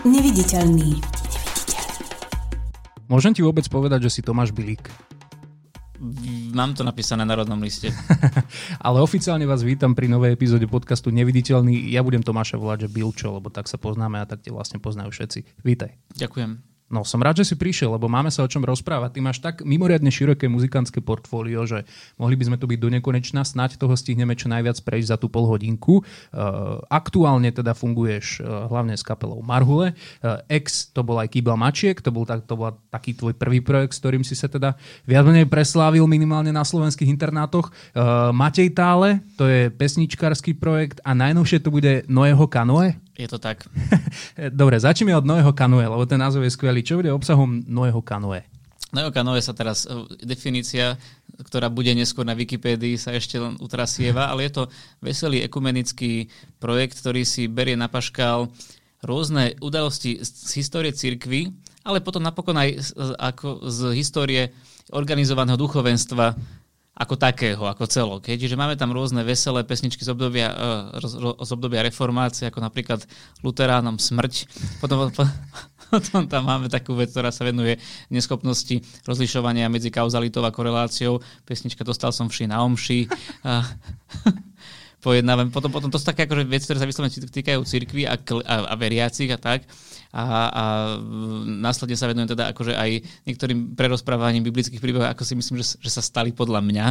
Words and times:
Neviditeľný. 0.00 0.96
Môžem 3.04 3.36
ti 3.36 3.44
vôbec 3.44 3.68
povedať, 3.68 4.08
že 4.08 4.16
si 4.16 4.20
Tomáš 4.24 4.48
Bilík? 4.48 4.88
Mám 6.56 6.72
to 6.72 6.88
napísané 6.88 7.28
na 7.28 7.36
rodnom 7.36 7.60
liste. 7.60 7.92
Ale 8.86 9.04
oficiálne 9.04 9.44
vás 9.44 9.60
vítam 9.60 9.92
pri 9.92 10.08
novej 10.08 10.32
epizóde 10.32 10.64
podcastu 10.64 11.12
Neviditeľný. 11.12 11.92
Ja 11.92 12.00
budem 12.00 12.24
Tomáša 12.24 12.56
volať, 12.56 12.88
že 12.88 12.92
Bilčo, 12.96 13.28
lebo 13.36 13.52
tak 13.52 13.68
sa 13.68 13.76
poznáme 13.76 14.16
a 14.16 14.24
tak 14.24 14.40
te 14.40 14.48
vlastne 14.48 14.80
poznajú 14.80 15.12
všetci. 15.12 15.60
Vítaj. 15.68 15.92
Ďakujem. 16.16 16.69
No, 16.90 17.06
som 17.06 17.22
rád, 17.22 17.38
že 17.38 17.54
si 17.54 17.54
prišiel, 17.54 17.94
lebo 17.94 18.10
máme 18.10 18.34
sa 18.34 18.42
o 18.42 18.50
čom 18.50 18.66
rozprávať. 18.66 19.14
Ty 19.14 19.20
máš 19.22 19.38
tak 19.38 19.62
mimoriadne 19.62 20.10
široké 20.10 20.50
muzikantské 20.50 20.98
portfólio, 20.98 21.62
že 21.62 21.86
mohli 22.18 22.34
by 22.34 22.50
sme 22.50 22.56
tu 22.58 22.66
byť 22.66 22.78
do 22.82 22.90
nekonečna, 22.90 23.46
snáď 23.46 23.78
toho 23.78 23.94
stihneme 23.94 24.34
čo 24.34 24.50
najviac 24.50 24.74
prejsť 24.82 25.14
za 25.14 25.16
tú 25.16 25.30
pol 25.30 25.46
hodinku. 25.46 26.02
Uh, 26.02 26.82
aktuálne 26.90 27.54
teda 27.54 27.78
funguješ 27.78 28.42
uh, 28.42 28.66
hlavne 28.66 28.98
s 28.98 29.06
kapelou 29.06 29.38
Marhule. 29.38 29.94
Uh, 30.18 30.42
ex 30.50 30.90
to 30.90 31.06
bol 31.06 31.14
aj 31.22 31.30
Kýbla 31.30 31.54
Mačiek, 31.54 31.94
to 32.02 32.10
bol, 32.10 32.26
tak, 32.26 32.42
to 32.50 32.58
bol 32.58 32.74
taký 32.90 33.14
tvoj 33.14 33.38
prvý 33.38 33.62
projekt, 33.62 33.94
s 33.94 34.02
ktorým 34.02 34.26
si 34.26 34.34
sa 34.34 34.50
teda 34.50 34.74
viac 35.06 35.22
menej 35.22 35.46
preslávil 35.46 36.10
minimálne 36.10 36.50
na 36.50 36.66
slovenských 36.66 37.06
internátoch. 37.06 37.70
Matej 38.34 38.74
Tále, 38.74 39.22
to 39.38 39.46
je 39.46 39.70
pesničkársky 39.70 40.58
projekt 40.58 40.98
a 41.06 41.14
najnovšie 41.14 41.62
to 41.62 41.70
bude 41.70 42.02
Noého 42.10 42.50
kanoe. 42.50 42.98
Je 43.20 43.28
to 43.28 43.36
tak. 43.36 43.68
Dobre, 44.60 44.80
začneme 44.80 45.12
od 45.12 45.28
Noého 45.28 45.52
kanoe, 45.52 45.84
lebo 45.84 46.08
ten 46.08 46.16
názov 46.16 46.40
je 46.48 46.56
skvelý. 46.56 46.80
Čo 46.80 47.04
bude 47.04 47.12
obsahom 47.12 47.60
Noého 47.68 48.00
kanoe? 48.00 48.48
Noého 48.96 49.12
kanoe 49.12 49.44
sa 49.44 49.52
teraz, 49.52 49.84
e, 49.84 49.92
definícia, 50.24 50.96
ktorá 51.36 51.68
bude 51.68 51.92
neskôr 51.92 52.24
na 52.24 52.32
Wikipédii, 52.32 52.96
sa 52.96 53.12
ešte 53.12 53.36
len 53.36 53.60
utrasieva, 53.60 54.32
ale 54.32 54.48
je 54.48 54.52
to 54.56 54.62
veselý 55.04 55.44
ekumenický 55.44 56.32
projekt, 56.56 56.96
ktorý 57.04 57.28
si 57.28 57.44
berie 57.44 57.76
na 57.76 57.92
paškal 57.92 58.48
rôzne 59.04 59.56
udalosti 59.60 60.20
z 60.24 60.50
histórie 60.56 60.92
cirkvy, 60.96 61.52
ale 61.84 62.04
potom 62.04 62.24
napokon 62.24 62.56
aj 62.56 62.70
z, 62.80 62.88
ako 63.16 63.68
z 63.68 63.78
histórie 63.96 64.42
organizovaného 64.92 65.56
duchovenstva 65.56 66.36
ako 67.00 67.16
takého, 67.16 67.64
ako 67.64 67.88
celok. 67.88 68.28
Hej. 68.28 68.44
Čiže 68.44 68.60
máme 68.60 68.76
tam 68.76 68.92
rôzne 68.92 69.24
veselé 69.24 69.64
pesničky 69.64 70.04
z 70.04 70.12
obdobia, 70.12 70.52
uh, 70.52 71.40
z 71.40 71.50
obdobia 71.56 71.80
reformácie, 71.80 72.44
ako 72.52 72.60
napríklad 72.60 73.00
Luteránom 73.40 73.96
smrť. 73.96 74.44
Potom, 74.84 75.08
potom 75.90 76.22
tam 76.30 76.46
máme 76.46 76.70
takú 76.70 76.94
vec, 76.94 77.10
ktorá 77.10 77.34
sa 77.34 77.42
venuje 77.42 77.74
neschopnosti 78.14 78.78
rozlišovania 79.08 79.66
medzi 79.66 79.90
kauzalitou 79.90 80.44
a 80.46 80.54
koreláciou. 80.54 81.18
Pesnička 81.42 81.82
Dostal 81.82 82.14
som 82.14 82.30
vši 82.30 82.46
na 82.46 82.62
omši. 82.62 83.10
Uh, 83.42 83.64
pojednávam. 85.04 85.48
Potom, 85.48 85.72
potom 85.72 85.88
to 85.88 85.98
sú 85.98 86.04
také 86.04 86.28
akože 86.28 86.46
veci, 86.46 86.68
ktoré 86.68 86.78
sa 86.84 86.86
vyslovene 86.86 87.10
týkajú 87.10 87.60
cirkvi 87.64 88.04
a, 88.06 88.14
a, 88.14 88.54
a 88.70 88.74
veriacich 88.76 89.32
a 89.32 89.40
tak 89.40 89.64
a, 90.10 90.22
a 90.50 90.64
následne 91.46 91.94
sa 91.94 92.10
venujem 92.10 92.34
teda 92.34 92.50
akože 92.50 92.74
aj 92.74 92.90
niektorým 93.30 93.78
prerozprávaním 93.78 94.42
biblických 94.42 94.82
príbehov, 94.82 95.06
ako 95.06 95.22
si 95.22 95.38
myslím, 95.38 95.62
že, 95.62 95.78
že 95.78 95.90
sa 95.90 96.02
stali 96.02 96.34
podľa 96.34 96.58
mňa. 96.66 96.86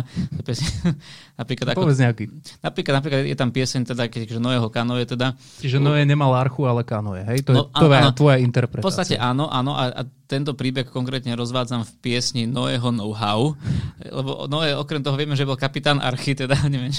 napríklad, 1.39 1.75
ako, 1.75 1.83
Povedz 1.83 1.99
nejaký. 1.99 2.31
Napríklad, 2.63 2.93
napríklad 3.03 3.27
je 3.27 3.35
tam 3.35 3.51
pieseň, 3.51 3.81
teda, 3.91 4.07
keď 4.07 4.39
že 4.39 4.39
Noého 4.39 4.71
kanoje, 4.71 5.03
teda... 5.03 5.35
Čiže 5.59 5.83
Noé 5.83 6.07
nemal 6.07 6.31
archu, 6.31 6.63
ale 6.63 6.87
kanoje, 6.87 7.27
hej? 7.27 7.43
To 7.43 7.51
no, 7.51 7.61
je 7.67 7.75
tvoja, 7.75 7.99
áno, 8.07 8.11
tvoja 8.15 8.37
interpretácia. 8.39 8.87
V 8.87 8.87
podstate 8.87 9.15
áno, 9.19 9.51
áno 9.51 9.75
a, 9.75 9.91
a 9.91 10.01
tento 10.31 10.55
príbeh 10.55 10.87
konkrétne 10.87 11.35
rozvádzam 11.35 11.83
v 11.83 11.91
piesni 11.99 12.47
Noého 12.47 12.87
know-how, 12.87 13.51
lebo 13.99 14.47
Noé 14.47 14.71
okrem 14.79 15.03
toho 15.03 15.19
vieme, 15.19 15.35
že 15.35 15.43
bol 15.43 15.59
kapitán 15.59 15.99
archy, 15.99 16.39
teda 16.39 16.55
neviem, 16.71 16.95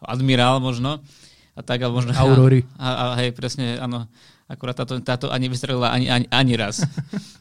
admirál 0.00 0.64
možno, 0.64 1.04
a 1.52 1.60
tak, 1.60 1.84
alebo 1.84 2.00
možno... 2.00 2.16
Aurory. 2.16 2.64
A, 2.80 2.88
a, 2.88 3.04
a 3.12 3.14
hej, 3.20 3.36
presne, 3.36 3.76
áno 3.76 4.08
akurát 4.48 4.72
táto, 4.72 4.96
táto 5.04 5.26
ani 5.28 5.52
vystrelila 5.52 5.92
ani, 5.92 6.08
ani, 6.08 6.26
ani 6.32 6.54
raz. 6.56 6.80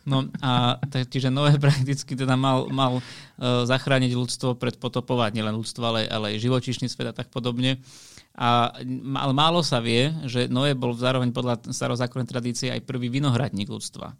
No 0.08 0.28
a 0.44 0.80
čiže 1.08 1.28
Noé 1.28 1.56
prakticky 1.60 2.16
teda 2.16 2.36
mal, 2.36 2.68
mal 2.72 3.00
uh, 3.00 3.64
zachrániť 3.68 4.12
ľudstvo 4.16 4.56
pred 4.60 4.76
potopou, 4.76 5.20
nielen 5.32 5.56
ľudstvo, 5.56 5.84
ale, 5.84 6.02
ale 6.08 6.36
aj 6.36 6.44
živočíšny 6.44 6.88
svet 6.88 7.12
a 7.12 7.16
tak 7.16 7.28
podobne. 7.32 7.80
A, 8.38 8.70
ale 9.18 9.34
málo 9.34 9.66
sa 9.66 9.82
vie, 9.82 10.14
že 10.30 10.46
Noé 10.46 10.78
bol 10.78 10.94
zároveň 10.94 11.34
podľa 11.34 11.74
starozákonnej 11.74 12.30
tradície 12.30 12.70
aj 12.70 12.86
prvý 12.86 13.10
vinohradník 13.10 13.66
ľudstva. 13.68 14.14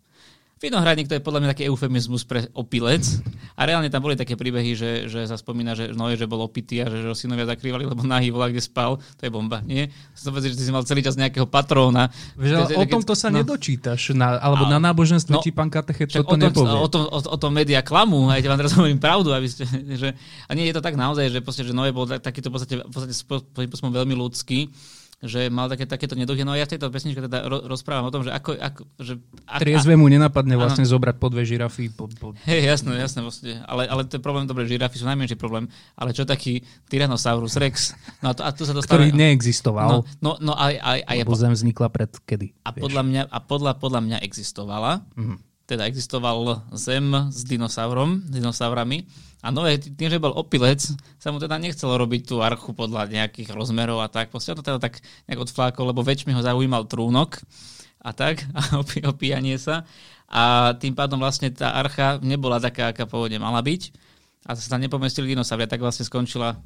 Vinohradník 0.58 1.06
to 1.06 1.14
je 1.14 1.22
podľa 1.22 1.46
mňa 1.46 1.50
taký 1.54 1.64
eufemizmus 1.70 2.26
pre 2.26 2.50
opilec. 2.58 3.06
A 3.54 3.66
reálne 3.66 3.94
tam 3.94 4.02
boli 4.02 4.18
také 4.18 4.34
príbehy, 4.34 4.74
že, 4.74 4.92
že 5.06 5.26
sa 5.30 5.38
spomína, 5.38 5.78
že 5.78 5.94
Noé, 5.94 6.18
že 6.18 6.26
bol 6.26 6.42
opitý 6.42 6.82
a 6.82 6.90
že, 6.90 7.06
že 7.06 7.08
ho 7.10 7.18
synovia 7.18 7.46
zakrývali, 7.46 7.86
lebo 7.86 8.02
nahý 8.02 8.34
volá, 8.34 8.50
kde 8.50 8.62
spal. 8.62 8.98
To 8.98 9.22
je 9.22 9.30
bomba, 9.30 9.62
nie? 9.66 9.90
Som 10.18 10.34
povedal, 10.34 10.54
že 10.54 10.58
ty 10.58 10.66
si 10.66 10.74
mal 10.74 10.82
celý 10.82 11.06
čas 11.06 11.14
nejakého 11.14 11.46
patróna. 11.46 12.10
Vieš, 12.34 12.74
o 12.74 12.86
tomto 12.90 13.14
sa 13.14 13.30
no. 13.30 13.42
nedočítaš, 13.42 14.18
na, 14.18 14.42
alebo 14.42 14.66
a, 14.66 14.78
na 14.78 14.80
náboženstve 14.82 15.38
no, 15.38 15.42
ti 15.46 15.54
pán 15.54 15.70
katechet 15.70 16.10
toto 16.10 16.26
o 16.26 16.38
tom, 16.38 16.42
nepovie. 16.42 16.78
O 16.78 16.90
tom, 16.90 17.02
o, 17.06 17.20
o 17.22 17.38
tom 17.38 17.52
média 17.54 17.86
klamu, 17.86 18.30
aj 18.34 18.42
vám 18.42 18.60
teraz 18.62 18.74
hovorím 18.74 18.98
pravdu, 18.98 19.34
aby 19.34 19.46
ste, 19.46 19.66
že, 19.94 20.10
a 20.46 20.52
nie 20.58 20.66
je 20.70 20.74
to 20.74 20.82
tak 20.82 20.98
naozaj, 20.98 21.30
že, 21.30 21.40
podstate, 21.42 21.70
že 21.70 21.78
Noé 21.78 21.94
bol 21.94 22.10
takýto 22.10 22.50
v 22.50 22.54
podstate, 22.58 22.76
v 22.82 22.94
podstate 22.94 23.14
spôsobom 23.14 23.94
veľmi 23.94 24.18
ľudský 24.18 24.70
že 25.18 25.50
mal 25.50 25.66
také, 25.66 25.90
takéto 25.90 26.14
neduhy. 26.14 26.46
No 26.46 26.54
a 26.54 26.62
ja 26.62 26.70
v 26.70 26.78
tejto 26.78 26.94
pesničke 26.94 27.26
teda 27.26 27.50
ro- 27.50 27.66
rozprávam 27.66 28.06
o 28.06 28.14
tom, 28.14 28.22
že 28.22 28.30
ako... 28.30 28.54
ako 28.54 28.82
že, 29.02 29.14
ak, 29.50 29.66
Triezve 29.66 29.98
mu 29.98 30.06
nenapadne 30.06 30.54
vlastne 30.54 30.86
áno. 30.86 30.94
zobrať 30.94 31.16
po 31.18 31.28
dve 31.34 31.42
žirafy. 31.42 31.90
Po, 31.90 32.06
po... 32.06 32.38
Hej, 32.46 32.62
jasné, 32.70 33.02
jasné. 33.02 33.26
Vlastne. 33.26 33.66
Ale, 33.66 33.90
ale 33.90 34.06
to 34.06 34.18
je 34.18 34.22
problém, 34.22 34.46
dobre, 34.46 34.70
žirafy 34.70 35.02
sú 35.02 35.10
najmenší 35.10 35.34
problém. 35.34 35.66
Ale 35.98 36.14
čo 36.14 36.22
taký 36.22 36.62
Tyrannosaurus 36.86 37.58
Rex? 37.58 37.98
No 38.22 38.30
a, 38.30 38.34
to, 38.38 38.46
a 38.46 38.54
tu 38.54 38.70
sa 38.70 38.78
dostávame... 38.78 39.10
Ktorý 39.10 39.18
neexistoval. 39.18 39.90
No, 39.90 40.00
no, 40.22 40.32
no 40.38 40.54
a, 40.54 40.70
a, 40.78 40.92
a, 41.02 41.12
Lebo 41.18 41.34
zem 41.34 41.50
vznikla 41.50 41.90
pred 41.90 42.14
kedy? 42.14 42.54
A 42.62 42.78
podľa 42.78 43.02
mňa, 43.02 43.22
a 43.26 43.38
podľa, 43.42 43.82
podľa 43.82 44.02
mňa 44.06 44.18
existovala. 44.22 45.02
Mm-hmm. 45.18 45.38
Teda 45.66 45.90
existoval 45.90 46.70
zem 46.78 47.10
s 47.34 47.42
dinosaurom, 47.42 48.22
dinosaurami 48.30 49.10
a 49.38 49.54
Noé, 49.54 49.78
tým, 49.78 50.10
že 50.10 50.18
bol 50.18 50.34
opilec, 50.34 50.82
sa 51.22 51.30
mu 51.30 51.38
teda 51.38 51.62
nechcelo 51.62 51.94
robiť 52.02 52.22
tú 52.26 52.42
archu 52.42 52.74
podľa 52.74 53.06
nejakých 53.06 53.54
rozmerov 53.54 54.02
a 54.02 54.10
tak. 54.10 54.34
Proste 54.34 54.58
to 54.58 54.66
teda 54.66 54.82
tak 54.82 54.98
nejak 55.30 55.46
odflákol, 55.46 55.94
lebo 55.94 56.02
väčšmi 56.02 56.34
ho 56.34 56.42
zaujímal 56.42 56.90
trúnok 56.90 57.38
a 58.02 58.12
tak, 58.18 58.42
a 58.58 58.82
opi- 58.82 59.06
opíjanie 59.06 59.62
sa. 59.62 59.86
A 60.28 60.74
tým 60.76 60.98
pádom 60.98 61.22
vlastne 61.22 61.54
tá 61.54 61.78
archa 61.78 62.18
nebola 62.20 62.58
taká, 62.58 62.92
aká 62.92 63.06
pôvodne 63.06 63.38
mala 63.38 63.62
byť. 63.62 63.94
A 64.48 64.56
sa 64.58 64.76
tam 64.76 64.82
nepomestili 64.82 65.32
dinosauria, 65.32 65.70
tak 65.70 65.84
vlastne 65.84 66.08
skončila 66.08 66.58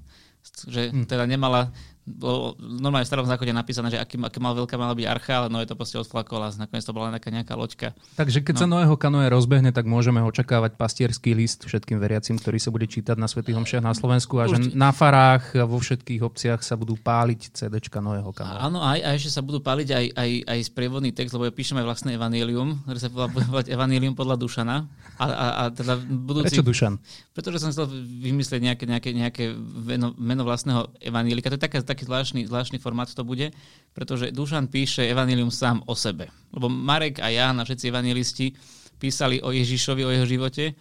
že 0.68 0.90
hm. 0.90 1.06
teda 1.06 1.26
nemala 1.30 1.70
bolo 2.02 2.58
normálne 2.58 3.06
v 3.06 3.12
starom 3.14 3.30
zákone 3.30 3.54
napísané, 3.54 3.94
že 3.94 4.02
aký, 4.02 4.18
aké 4.18 4.42
mal 4.42 4.58
veľká 4.58 4.74
mala 4.74 4.98
byť 4.98 5.06
archa, 5.06 5.34
ale 5.38 5.48
Noé 5.54 5.70
to 5.70 5.78
proste 5.78 6.02
odflakol 6.02 6.42
a 6.42 6.50
nakoniec 6.58 6.82
to 6.82 6.94
bola 6.98 7.14
nejaká, 7.14 7.30
nejaká 7.30 7.54
loďka. 7.54 7.94
Takže 8.18 8.42
keď 8.42 8.54
no. 8.58 8.62
sa 8.62 8.68
Noého 8.68 8.96
kanoe 8.98 9.30
rozbehne, 9.30 9.70
tak 9.70 9.86
môžeme 9.86 10.18
očakávať 10.26 10.82
pastierský 10.82 11.38
list 11.38 11.62
všetkým 11.70 12.02
veriacim, 12.02 12.42
ktorý 12.42 12.58
sa 12.58 12.74
bude 12.74 12.90
čítať 12.90 13.14
na 13.22 13.30
Svetých 13.30 13.54
Homšiach 13.54 13.86
na 13.86 13.94
Slovensku 13.94 14.42
a 14.42 14.50
Určite. 14.50 14.74
že 14.74 14.78
na 14.78 14.90
farách 14.90 15.54
vo 15.62 15.78
všetkých 15.78 16.22
obciach 16.26 16.66
sa 16.66 16.74
budú 16.74 16.98
páliť 16.98 17.54
CDčka 17.54 18.02
Noého 18.02 18.34
kanoe. 18.34 18.58
Áno, 18.58 18.82
aj, 18.82 18.98
aj 18.98 19.14
ešte 19.22 19.38
sa 19.38 19.46
budú 19.46 19.62
páliť 19.62 19.90
aj, 19.94 20.06
aj, 20.18 20.32
aj 20.50 20.60
sprievodný 20.74 21.14
text, 21.14 21.38
lebo 21.38 21.46
ja 21.46 21.54
píšem 21.54 21.78
aj 21.78 21.86
vlastné 21.86 22.18
evanílium, 22.18 22.82
ktoré 22.90 22.98
sa 22.98 23.14
bude 23.14 23.46
volať 23.46 23.70
evanílium 23.78 24.18
podľa 24.18 24.42
Dušana. 24.42 24.90
A, 25.22 25.26
a, 25.30 25.48
a 25.54 25.64
teda 25.70 26.02
budúci, 26.02 26.58
Prečo 26.58 26.66
Dušan? 26.66 26.98
Pretože 27.38 27.62
som 27.62 27.70
chcel 27.70 27.86
vymyslieť 28.26 28.62
nejaké, 28.62 28.84
nejaké, 28.90 29.10
nejaké 29.14 29.44
meno, 29.86 30.18
meno 30.18 30.42
vlastného 30.42 30.90
evanílika. 30.98 31.54
To 31.54 31.58
je 31.58 31.62
taká, 31.62 31.78
taký 31.92 32.08
zvláštny, 32.08 32.48
zvláštny 32.48 32.78
formát 32.80 33.12
to 33.12 33.28
bude, 33.28 33.52
pretože 33.92 34.32
Dušan 34.32 34.72
píše 34.72 35.04
evanílium 35.06 35.52
sám 35.52 35.84
o 35.86 35.94
sebe. 35.94 36.32
Lebo 36.56 36.72
Marek 36.72 37.20
a 37.20 37.28
ja 37.28 37.52
a 37.52 37.64
všetci 37.68 37.92
evanílisti 37.92 38.56
písali 38.96 39.44
o 39.44 39.52
Ježišovi, 39.52 40.02
o 40.08 40.14
jeho 40.16 40.26
živote 40.26 40.72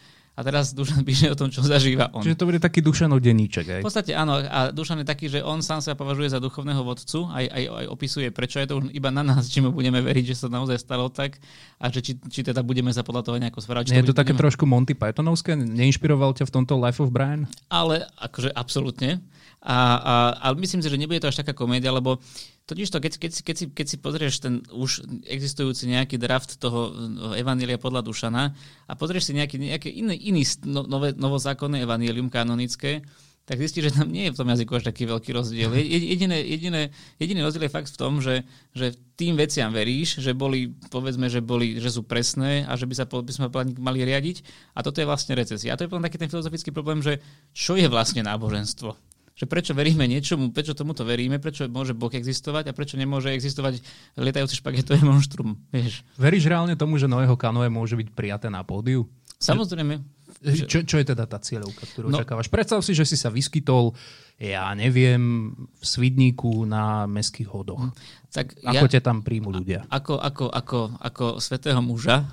a 0.41 0.41
teraz 0.41 0.72
Dušan 0.72 1.04
píše 1.09 1.28
o 1.28 1.37
tom, 1.37 1.53
čo 1.53 1.60
zažíva 1.60 2.09
on. 2.16 2.25
Čiže 2.25 2.41
to 2.41 2.48
bude 2.48 2.56
taký 2.62 2.81
Dušanov 2.81 3.21
denníček, 3.21 3.66
aj? 3.66 3.81
V 3.82 3.87
podstate 3.87 4.16
áno. 4.16 4.41
A 4.41 4.72
Dušan 4.72 5.04
je 5.04 5.06
taký, 5.06 5.28
že 5.28 5.44
on 5.44 5.60
sám 5.60 5.84
sa 5.84 5.93
považuje 5.93 6.32
za 6.32 6.41
duchovného 6.41 6.81
vodcu, 6.81 7.28
aj, 7.28 7.44
aj, 7.44 7.65
aj 7.69 7.87
opisuje, 7.92 8.28
prečo 8.32 8.56
je 8.56 8.66
to 8.71 8.81
už 8.81 8.88
iba 8.97 9.12
na 9.12 9.21
nás, 9.21 9.48
či 9.53 9.60
mu 9.60 9.69
budeme 9.69 10.00
veriť, 10.00 10.32
že 10.32 10.37
sa 10.41 10.48
naozaj 10.48 10.80
stalo 10.80 11.13
tak 11.13 11.36
a 11.77 11.92
že 11.92 12.01
či, 12.01 12.13
či 12.33 12.41
teda 12.41 12.65
budeme 12.65 12.89
sa 12.95 13.04
podľa 13.04 13.28
toho 13.28 13.36
nejako 13.36 13.60
správať. 13.60 13.92
Nie 13.92 14.01
je 14.01 14.15
to 14.15 14.16
také 14.16 14.33
budeme... 14.33 14.42
trošku 14.48 14.65
Monty 14.65 14.97
Pythonovské? 14.97 15.59
Neinšpiroval 15.60 16.33
ťa 16.39 16.48
v 16.48 16.53
tomto 16.56 16.80
Life 16.80 17.04
of 17.04 17.13
Brian? 17.13 17.45
Ale 17.68 18.09
akože 18.16 18.54
absolútne. 18.56 19.21
A, 19.60 19.77
a, 19.77 20.15
ale 20.41 20.57
myslím 20.65 20.80
si, 20.80 20.89
že 20.89 20.97
nebude 20.97 21.21
to 21.21 21.28
až 21.28 21.45
taká 21.45 21.53
komédia, 21.53 21.92
lebo 21.92 22.16
totiž 22.65 22.89
to, 22.89 22.97
keď, 22.97 23.12
keď, 23.21 23.33
keď, 23.45 23.57
si, 23.60 23.65
keď 23.68 23.86
si 23.92 23.97
pozrieš 24.01 24.34
ten 24.41 24.65
už 24.72 25.04
existujúci 25.28 25.84
nejaký 25.84 26.16
draft 26.16 26.57
toho 26.57 26.89
eh, 26.89 27.45
Evanília 27.45 27.77
podľa 27.77 28.01
Dušana 28.07 28.57
a 28.89 28.92
pozrieš 28.97 29.28
si 29.28 29.33
nejaký, 29.36 29.60
nejaký 29.60 29.91
iný, 29.92 30.16
iný 30.16 30.42
no, 30.65 30.89
nové, 30.89 31.12
novozákonné 31.12 31.84
Evanílium 31.84 32.33
kanonické, 32.33 33.04
tak 33.51 33.59
zistíš, 33.59 33.91
že 33.91 33.98
tam 33.98 34.15
nie 34.15 34.30
je 34.30 34.33
v 34.33 34.39
tom 34.39 34.47
jazyku 34.47 34.78
až 34.78 34.86
taký 34.86 35.10
veľký 35.10 35.34
rozdiel. 35.34 35.74
Jediné, 35.74 36.39
jediné, 36.39 36.95
jediný 37.18 37.42
rozdiel 37.42 37.66
je 37.66 37.74
fakt 37.74 37.91
v 37.91 37.98
tom, 37.98 38.22
že, 38.22 38.47
že 38.78 38.95
tým 39.18 39.34
veciam 39.34 39.74
veríš, 39.74 40.22
že 40.22 40.39
boli, 40.39 40.71
povedzme, 40.86 41.27
že, 41.27 41.42
boli, 41.42 41.83
že 41.83 41.91
sú 41.91 42.06
presné 42.06 42.63
a 42.71 42.78
že 42.78 42.86
by 42.86 42.95
sa 42.95 43.10
by 43.10 43.33
sme 43.34 43.51
mali 43.83 44.06
riadiť. 44.06 44.47
A 44.78 44.86
toto 44.86 45.03
je 45.03 45.09
vlastne 45.10 45.34
recesia. 45.34 45.74
A 45.74 45.77
to 45.77 45.83
je 45.83 45.91
potom 45.91 46.04
taký 46.04 46.15
ten 46.15 46.30
filozofický 46.30 46.71
problém, 46.71 47.03
že 47.03 47.18
čo 47.51 47.74
je 47.74 47.91
vlastne 47.91 48.22
náboženstvo? 48.22 49.09
Že 49.41 49.48
prečo 49.48 49.72
veríme 49.72 50.04
niečomu, 50.04 50.53
prečo 50.53 50.77
tomuto 50.77 51.01
veríme, 51.01 51.41
prečo 51.41 51.65
môže 51.65 51.97
Boh 51.97 52.13
existovať 52.13 52.69
a 52.69 52.77
prečo 52.77 53.01
nemôže 53.01 53.33
existovať 53.33 53.81
lietajúci 54.21 54.60
špagetové 54.60 55.01
monštrum. 55.01 55.57
Vieš. 55.72 56.04
Veríš 56.21 56.45
reálne 56.45 56.77
tomu, 56.77 57.01
že 57.01 57.09
Noého 57.09 57.33
kanoe 57.41 57.72
môže 57.72 57.97
byť 57.97 58.13
prijaté 58.13 58.53
na 58.53 58.60
pódiu? 58.60 59.09
Samozrejme. 59.41 60.04
Čo, 60.41 60.84
čo 60.84 60.97
je 61.01 61.04
teda 61.09 61.25
tá 61.25 61.41
cieľovka, 61.41 61.89
ktorú 61.89 62.13
no, 62.13 62.21
očakávaš? 62.21 62.53
Predstav 62.53 62.84
si, 62.84 62.92
že 62.92 63.09
si 63.09 63.16
sa 63.16 63.33
vyskytol, 63.33 63.97
ja 64.37 64.69
neviem, 64.77 65.53
v 65.57 65.84
Svidníku 65.84 66.69
na 66.69 67.09
mestských 67.09 67.48
hodoch. 67.48 67.97
Tak 68.28 68.60
ako 68.60 68.87
ja, 68.89 68.92
ťa 68.92 69.01
tam 69.01 69.25
príjmu 69.25 69.48
ľudia? 69.53 69.89
Ako, 69.89 70.21
ako, 70.21 70.53
ako, 70.53 70.81
ako 71.01 71.25
svetého 71.41 71.81
muža, 71.81 72.28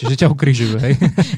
Čiže 0.00 0.26
ťa 0.26 0.28
ukrižujú, 0.32 0.76
hej? 0.80 0.94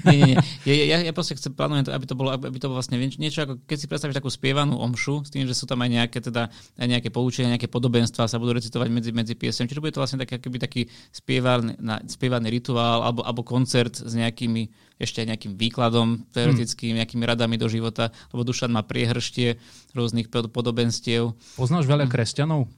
nie, 0.08 0.16
nie, 0.16 0.26
nie. 0.34 0.38
Ja, 0.64 0.74
ja, 0.74 0.96
ja 1.06 1.12
proste 1.12 1.36
chcem, 1.36 1.52
plánujem 1.52 1.88
aby 1.92 2.06
to 2.08 2.14
bolo, 2.16 2.32
aby 2.34 2.58
to 2.58 2.66
bolo 2.70 2.78
vlastne 2.80 2.96
niečo 2.98 3.44
ako, 3.44 3.62
keď 3.66 3.76
si 3.76 3.86
predstavíš 3.86 4.16
takú 4.16 4.30
spievanú 4.32 4.80
omšu, 4.80 5.26
s 5.26 5.30
tým, 5.30 5.44
že 5.44 5.54
sú 5.54 5.68
tam 5.68 5.82
aj 5.84 5.90
nejaké, 5.92 6.18
teda, 6.24 6.48
aj 6.80 6.86
nejaké 6.86 7.08
poučenia, 7.12 7.54
nejaké 7.54 7.68
podobenstva 7.68 8.26
sa 8.26 8.36
budú 8.40 8.56
recitovať 8.56 8.88
medzi, 8.88 9.10
medzi 9.12 9.34
piesem. 9.36 9.68
Čiže 9.68 9.82
bude 9.82 9.94
to 9.94 10.00
vlastne 10.02 10.22
taký, 10.22 10.40
akoby 10.40 10.58
taký 10.58 10.82
spievaný, 11.12 11.76
na, 11.78 12.00
spievaný 12.04 12.48
rituál 12.50 13.04
alebo, 13.04 13.22
alebo 13.22 13.42
koncert 13.46 13.98
s 13.98 14.12
nejakými, 14.16 14.68
ešte 14.96 15.20
aj 15.20 15.36
nejakým 15.36 15.52
výkladom 15.60 16.24
teoretickým, 16.32 16.96
hmm. 16.96 16.98
nejakými 17.04 17.24
radami 17.28 17.56
do 17.60 17.68
života, 17.68 18.08
lebo 18.32 18.42
Dušan 18.46 18.72
má 18.72 18.80
priehrštie 18.80 19.60
rôznych 19.92 20.32
podobenstiev. 20.32 21.36
Poznáš 21.60 21.84
veľa 21.84 22.08
kresťanov? 22.08 22.68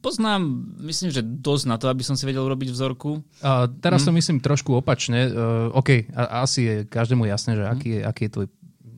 Poznám, 0.00 0.70
myslím, 0.86 1.10
že 1.10 1.26
dosť 1.26 1.64
na 1.66 1.76
to, 1.76 1.90
aby 1.90 2.06
som 2.06 2.14
si 2.14 2.22
vedel 2.22 2.46
urobiť 2.46 2.70
vzorku. 2.70 3.20
A 3.42 3.66
teraz 3.66 4.06
to 4.06 4.14
mm. 4.14 4.16
myslím 4.22 4.38
trošku 4.38 4.72
opačne. 4.78 5.26
Uh, 5.26 5.74
OK, 5.74 6.06
a, 6.14 6.46
asi 6.46 6.60
je 6.62 6.74
každému 6.86 7.26
jasné, 7.26 7.58
že 7.58 7.64
mm. 7.66 7.70
aký, 7.70 7.88
je, 7.90 8.00
aký 8.06 8.22
je 8.26 8.34
tvoj 8.38 8.46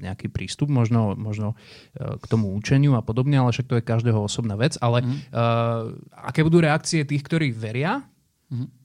nejaký 0.02 0.26
prístup 0.34 0.66
možno, 0.66 1.14
možno 1.14 1.54
uh, 1.54 2.18
k 2.20 2.24
tomu 2.26 2.52
učeniu 2.52 2.98
a 2.98 3.02
podobne, 3.02 3.38
ale 3.38 3.54
však 3.54 3.68
to 3.70 3.78
je 3.80 3.86
každého 3.86 4.20
osobná 4.20 4.58
vec. 4.58 4.76
Ale 4.82 5.00
mm. 5.00 5.32
uh, 5.32 5.96
aké 6.28 6.44
budú 6.44 6.60
reakcie 6.60 7.06
tých, 7.08 7.24
ktorí 7.24 7.50
veria? 7.50 8.04
Mm 8.52 8.81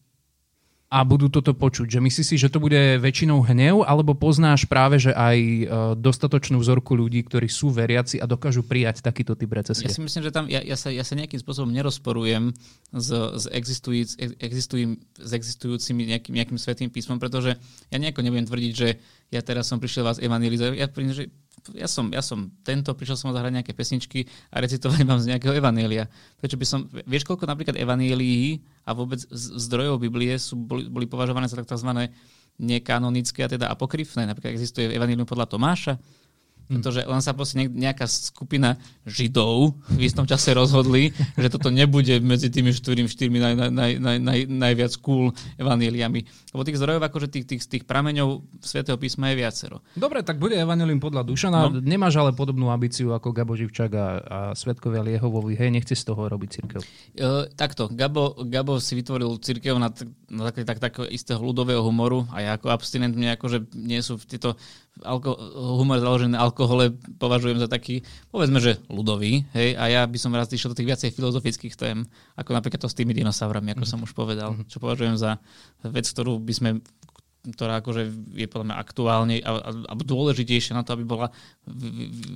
a 0.88 1.04
budú 1.04 1.28
toto 1.28 1.52
počuť. 1.52 2.00
Že 2.00 2.00
myslíš 2.00 2.28
si, 2.32 2.36
že 2.40 2.48
to 2.48 2.64
bude 2.64 2.80
väčšinou 3.04 3.44
hnev, 3.44 3.84
alebo 3.84 4.16
poznáš 4.16 4.64
práve, 4.64 5.04
že 5.04 5.12
aj 5.12 5.38
e, 5.38 5.64
dostatočnú 6.00 6.64
vzorku 6.64 6.96
ľudí, 6.96 7.28
ktorí 7.28 7.52
sú 7.52 7.76
veriaci 7.76 8.24
a 8.24 8.26
dokážu 8.26 8.64
prijať 8.64 9.04
takýto 9.04 9.36
typ 9.36 9.52
recesie? 9.52 9.84
Ja 9.84 9.92
si 9.92 10.00
myslím, 10.00 10.24
že 10.24 10.32
tam 10.32 10.48
ja, 10.48 10.64
ja, 10.64 10.80
sa, 10.80 10.88
ja 10.88 11.04
sa 11.04 11.20
nejakým 11.20 11.44
spôsobom 11.44 11.76
nerozporujem 11.76 12.56
s, 12.96 13.10
s, 13.12 13.46
existuj, 13.52 14.96
s 15.20 15.32
existujúcimi 15.36 16.08
nejakým, 16.08 16.34
nejakým 16.40 16.60
svetým 16.60 16.88
písmom, 16.88 17.20
pretože 17.20 17.60
ja 17.92 17.98
nejako 18.00 18.24
nebudem 18.24 18.48
tvrdiť, 18.48 18.72
že 18.72 18.96
ja 19.28 19.44
teraz 19.44 19.68
som 19.68 19.84
prišiel 19.84 20.08
vás 20.08 20.24
evangelizovať. 20.24 20.80
Ja, 20.80 20.88
že 21.12 21.28
ja 21.74 21.88
som, 21.90 22.12
ja 22.14 22.24
som 22.24 22.52
tento, 22.64 22.94
prišiel 22.94 23.18
som 23.18 23.34
zahrať 23.36 23.60
nejaké 23.60 23.72
pesničky 23.76 24.30
a 24.54 24.62
recitovať 24.62 25.02
mám 25.04 25.20
z 25.20 25.34
nejakého 25.34 25.58
evanielia. 25.58 26.08
Prečo 26.40 26.56
by 26.56 26.66
som, 26.68 26.80
vieš 27.04 27.26
koľko 27.28 27.50
napríklad 27.50 27.76
evanielií 27.76 28.62
a 28.88 28.94
vôbec 28.94 29.20
zdrojov 29.34 30.00
Biblie 30.00 30.38
sú, 30.40 30.56
boli, 30.56 30.88
boli 30.88 31.10
považované 31.10 31.50
za 31.50 31.60
tzv. 31.60 31.92
nekanonické 32.62 33.44
a 33.44 33.52
teda 33.52 33.68
apokryfné. 33.72 34.30
Napríklad 34.30 34.56
existuje 34.56 34.94
evanílium 34.94 35.28
podľa 35.28 35.50
Tomáša. 35.50 35.94
Pretože 36.68 37.08
len 37.08 37.22
sa 37.24 37.32
proste 37.32 37.64
nejaká 37.64 38.04
skupina 38.12 38.76
Židov 39.08 39.80
v 39.88 40.02
istom 40.04 40.28
čase 40.28 40.52
rozhodli, 40.52 41.16
že 41.42 41.48
toto 41.48 41.72
nebude 41.72 42.20
medzi 42.20 42.52
tými 42.52 42.76
štyrmi, 42.76 43.08
štyrmi 43.08 43.40
naj, 43.40 43.54
naj, 43.72 43.92
naj, 44.00 44.18
naj, 44.20 44.40
najviac 44.52 44.94
cool 45.00 45.32
evaníliami. 45.56 46.28
Lebo 46.52 46.62
tých 46.68 46.80
zdrojov, 46.80 47.02
akože 47.08 47.28
tých, 47.32 47.46
tých, 47.48 47.62
tých 47.66 47.84
prameňov 47.88 48.44
svätého 48.60 49.00
písma 49.00 49.32
je 49.32 49.40
viacero. 49.40 49.80
Dobre, 49.96 50.22
tak 50.28 50.44
bude 50.44 50.60
evanílium 50.60 51.00
podľa 51.00 51.24
Dušana. 51.24 51.60
No. 51.72 51.80
Nemáš 51.80 52.20
ale 52.20 52.36
podobnú 52.36 52.68
ambíciu 52.68 53.16
ako 53.16 53.32
Gabo 53.32 53.56
Živčak 53.56 53.92
a, 53.96 54.08
a 54.20 54.38
Svetkovia 54.52 55.02
Liehovovi. 55.08 55.56
Hej, 55.56 55.72
nechce 55.72 55.96
z 55.96 56.04
toho 56.04 56.28
robiť 56.28 56.50
církev. 56.52 56.80
Uh, 56.84 57.48
takto, 57.56 57.88
Gabo, 57.88 58.36
Gabo 58.44 58.84
si 58.84 59.00
vytvoril 59.00 59.40
církev 59.40 59.80
na, 59.80 59.88
na 60.28 60.52
také 60.52 60.68
tak, 60.68 60.84
tak, 60.84 61.00
istého 61.08 61.40
ľudového 61.40 61.80
humoru 61.80 62.28
a 62.36 62.44
ja 62.44 62.52
ako 62.60 62.68
abstinent 62.74 63.16
mne 63.16 63.40
akože 63.40 63.72
nie 63.78 64.02
sú 64.04 64.20
tieto 64.20 64.60
alko- 65.04 65.38
humor 65.82 66.00
založený 66.02 66.38
na 66.38 66.42
alkohole 66.42 66.96
považujem 67.22 67.62
za 67.62 67.70
taký, 67.70 68.02
povedzme, 68.32 68.58
že 68.58 68.82
ľudový, 68.88 69.46
hej, 69.54 69.78
a 69.78 69.84
ja 69.90 70.02
by 70.06 70.18
som 70.18 70.34
raz 70.34 70.50
išiel 70.50 70.74
do 70.74 70.78
tých 70.78 70.90
viacej 70.90 71.10
filozofických 71.14 71.74
tém, 71.78 72.06
ako 72.38 72.50
napríklad 72.54 72.82
to 72.82 72.90
s 72.90 72.98
tými 72.98 73.14
dinosaurami, 73.14 73.74
ako 73.76 73.86
mm. 73.86 73.90
som 73.90 74.00
už 74.02 74.14
povedal, 74.18 74.54
mm. 74.54 74.70
čo 74.72 74.78
považujem 74.82 75.20
za 75.20 75.38
vec, 75.86 76.06
ktorú 76.08 76.42
by 76.42 76.54
sme 76.54 76.70
ktorá 77.48 77.80
akože 77.80 78.12
je 78.36 78.48
podľa 78.50 78.66
mňa 78.72 78.78
aktuálne 78.78 79.36
a, 79.40 79.52
a, 79.56 79.70
a 79.88 79.94
dôležitejšia 79.96 80.76
na 80.76 80.84
to, 80.84 81.00
aby 81.00 81.08
bola 81.08 81.32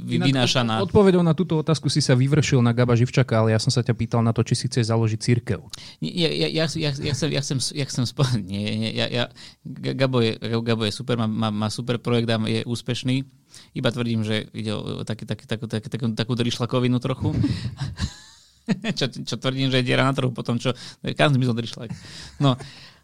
vynášaná. 0.08 0.80
Odpovedou 0.84 1.20
na 1.20 1.36
túto 1.36 1.60
otázku 1.60 1.92
si 1.92 2.00
sa 2.00 2.16
vyvršil 2.16 2.64
na 2.64 2.72
Gaba 2.72 2.96
Živčaka, 2.96 3.44
ale 3.44 3.52
ja 3.52 3.60
som 3.60 3.72
sa 3.72 3.84
ťa 3.84 3.94
pýtal 3.96 4.22
na 4.24 4.32
to, 4.32 4.44
či 4.48 4.56
si 4.56 4.66
chceš 4.72 4.88
založiť 4.88 5.20
církev. 5.20 5.60
Ja, 6.00 6.30
ja, 6.32 6.48
ja, 6.48 6.66
ja, 6.66 6.92
ja, 6.96 7.14
chcem, 7.16 7.30
ja 7.32 7.42
chcem, 7.44 7.60
ja 7.60 7.86
chcem 7.88 8.06
spo... 8.08 8.24
nie, 8.40 8.88
nie, 8.88 8.92
ja, 8.96 9.08
ja, 9.12 9.24
Gabo, 9.68 10.24
je, 10.24 10.40
Gabo 10.40 10.88
je 10.88 10.94
super, 10.96 11.20
má, 11.20 11.28
má, 11.28 11.52
má 11.52 11.68
super 11.68 12.00
projekt 12.00 12.32
a 12.32 12.40
je 12.48 12.64
úspešný. 12.64 13.28
Iba 13.76 13.92
tvrdím, 13.92 14.24
že 14.24 14.48
ide 14.56 14.72
o 14.72 15.04
taký, 15.04 15.28
taký, 15.28 15.44
takú, 15.44 15.68
takú, 15.68 15.88
takú, 15.92 16.06
takú 16.16 16.34
drišlakovinu 16.40 17.04
trochu. 17.04 17.36
čo, 19.00 19.12
čo 19.12 19.36
tvrdím, 19.36 19.68
že 19.68 19.84
je 19.84 19.88
diera 19.92 20.08
na 20.08 20.16
trhu 20.16 20.32
potom, 20.32 20.56
čo... 20.56 20.72
Kam 21.20 21.36
zmizol 21.36 21.58
drišlak? 21.58 21.92
No, 22.40 22.56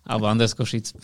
alebo 0.07 0.25
Andres 0.31 0.55
Košic. 0.55 0.95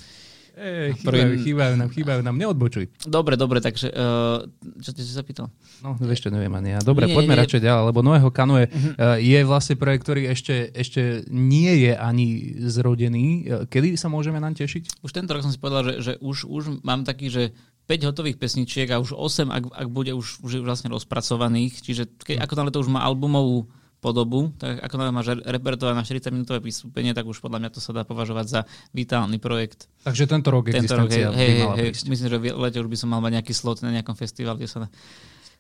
Ej, 0.54 1.02
chýbajú, 1.02 1.34
chýbajú 1.42 1.74
nám, 1.82 1.90
chýbajú 1.90 2.22
nám, 2.22 2.38
neodbočuj. 2.38 2.86
Dobre, 3.10 3.34
dobre, 3.34 3.58
takže 3.58 3.90
uh, 3.90 4.46
čo 4.86 4.94
ty 4.94 5.02
si 5.02 5.10
sa 5.10 5.26
pýtal? 5.26 5.50
No, 5.82 5.98
čo, 5.98 6.30
neviem 6.30 6.54
ani 6.54 6.78
ja. 6.78 6.80
Dobre, 6.86 7.10
nie, 7.10 7.18
poďme 7.18 7.34
nie, 7.34 7.42
radšej 7.42 7.62
ďalej, 7.66 7.84
lebo 7.90 8.00
Noého 8.06 8.30
kanoe 8.30 8.70
uh-huh. 8.70 9.18
je 9.18 9.40
vlastne 9.50 9.74
projekt, 9.82 10.06
ktorý 10.06 10.30
ešte, 10.30 10.70
ešte 10.78 11.26
nie 11.34 11.90
je 11.90 11.98
ani 11.98 12.54
zrodený. 12.70 13.26
Eh, 13.26 13.42
kedy 13.66 13.98
sa 13.98 14.14
môžeme 14.14 14.38
nám 14.38 14.54
tešiť? 14.54 15.02
Už 15.02 15.10
tento 15.10 15.34
rok 15.34 15.42
som 15.42 15.50
si 15.50 15.58
povedal, 15.58 15.90
že, 15.90 15.94
že 16.06 16.14
už, 16.22 16.46
už 16.46 16.86
mám 16.86 17.02
taký, 17.02 17.34
že 17.34 17.58
5 17.90 18.14
hotových 18.14 18.38
pesničiek 18.38 18.88
a 18.94 19.02
už 19.02 19.18
8, 19.18 19.50
ak, 19.50 19.64
ak 19.74 19.88
bude 19.90 20.14
už, 20.14 20.46
už 20.46 20.62
vlastne 20.62 20.94
rozpracovaných. 20.94 21.82
Čiže 21.82 22.04
keď, 22.22 22.36
hm. 22.38 22.44
ako 22.46 22.54
tam 22.54 22.66
to 22.70 22.84
už 22.86 22.94
má 22.94 23.02
albumovú 23.02 23.74
podobu, 24.04 24.52
tak 24.60 24.84
ako 24.84 24.96
náhle 25.00 25.14
máš 25.16 25.28
repertoár 25.48 25.96
na 25.96 26.04
40-minútové 26.04 26.60
vystúpenie, 26.60 27.16
tak 27.16 27.24
už 27.24 27.40
podľa 27.40 27.64
mňa 27.64 27.70
to 27.72 27.80
sa 27.80 27.96
dá 27.96 28.04
považovať 28.04 28.46
za 28.52 28.62
vitálny 28.92 29.40
projekt. 29.40 29.88
Takže 30.04 30.28
tento 30.28 30.52
rok 30.52 30.68
tento 30.68 31.00
rok, 31.00 31.08
hej, 31.08 31.32
hej, 31.32 31.54
hej, 31.80 31.90
myslím, 32.12 32.28
že 32.28 32.38
v 32.44 32.52
lete 32.52 32.84
už 32.84 32.92
by 32.92 32.98
som 33.00 33.08
mal 33.08 33.24
mať 33.24 33.40
nejaký 33.40 33.54
slot 33.56 33.80
na 33.80 33.96
nejakom 33.96 34.20
festivale, 34.20 34.60
kde 34.60 34.68
sa 34.68 34.92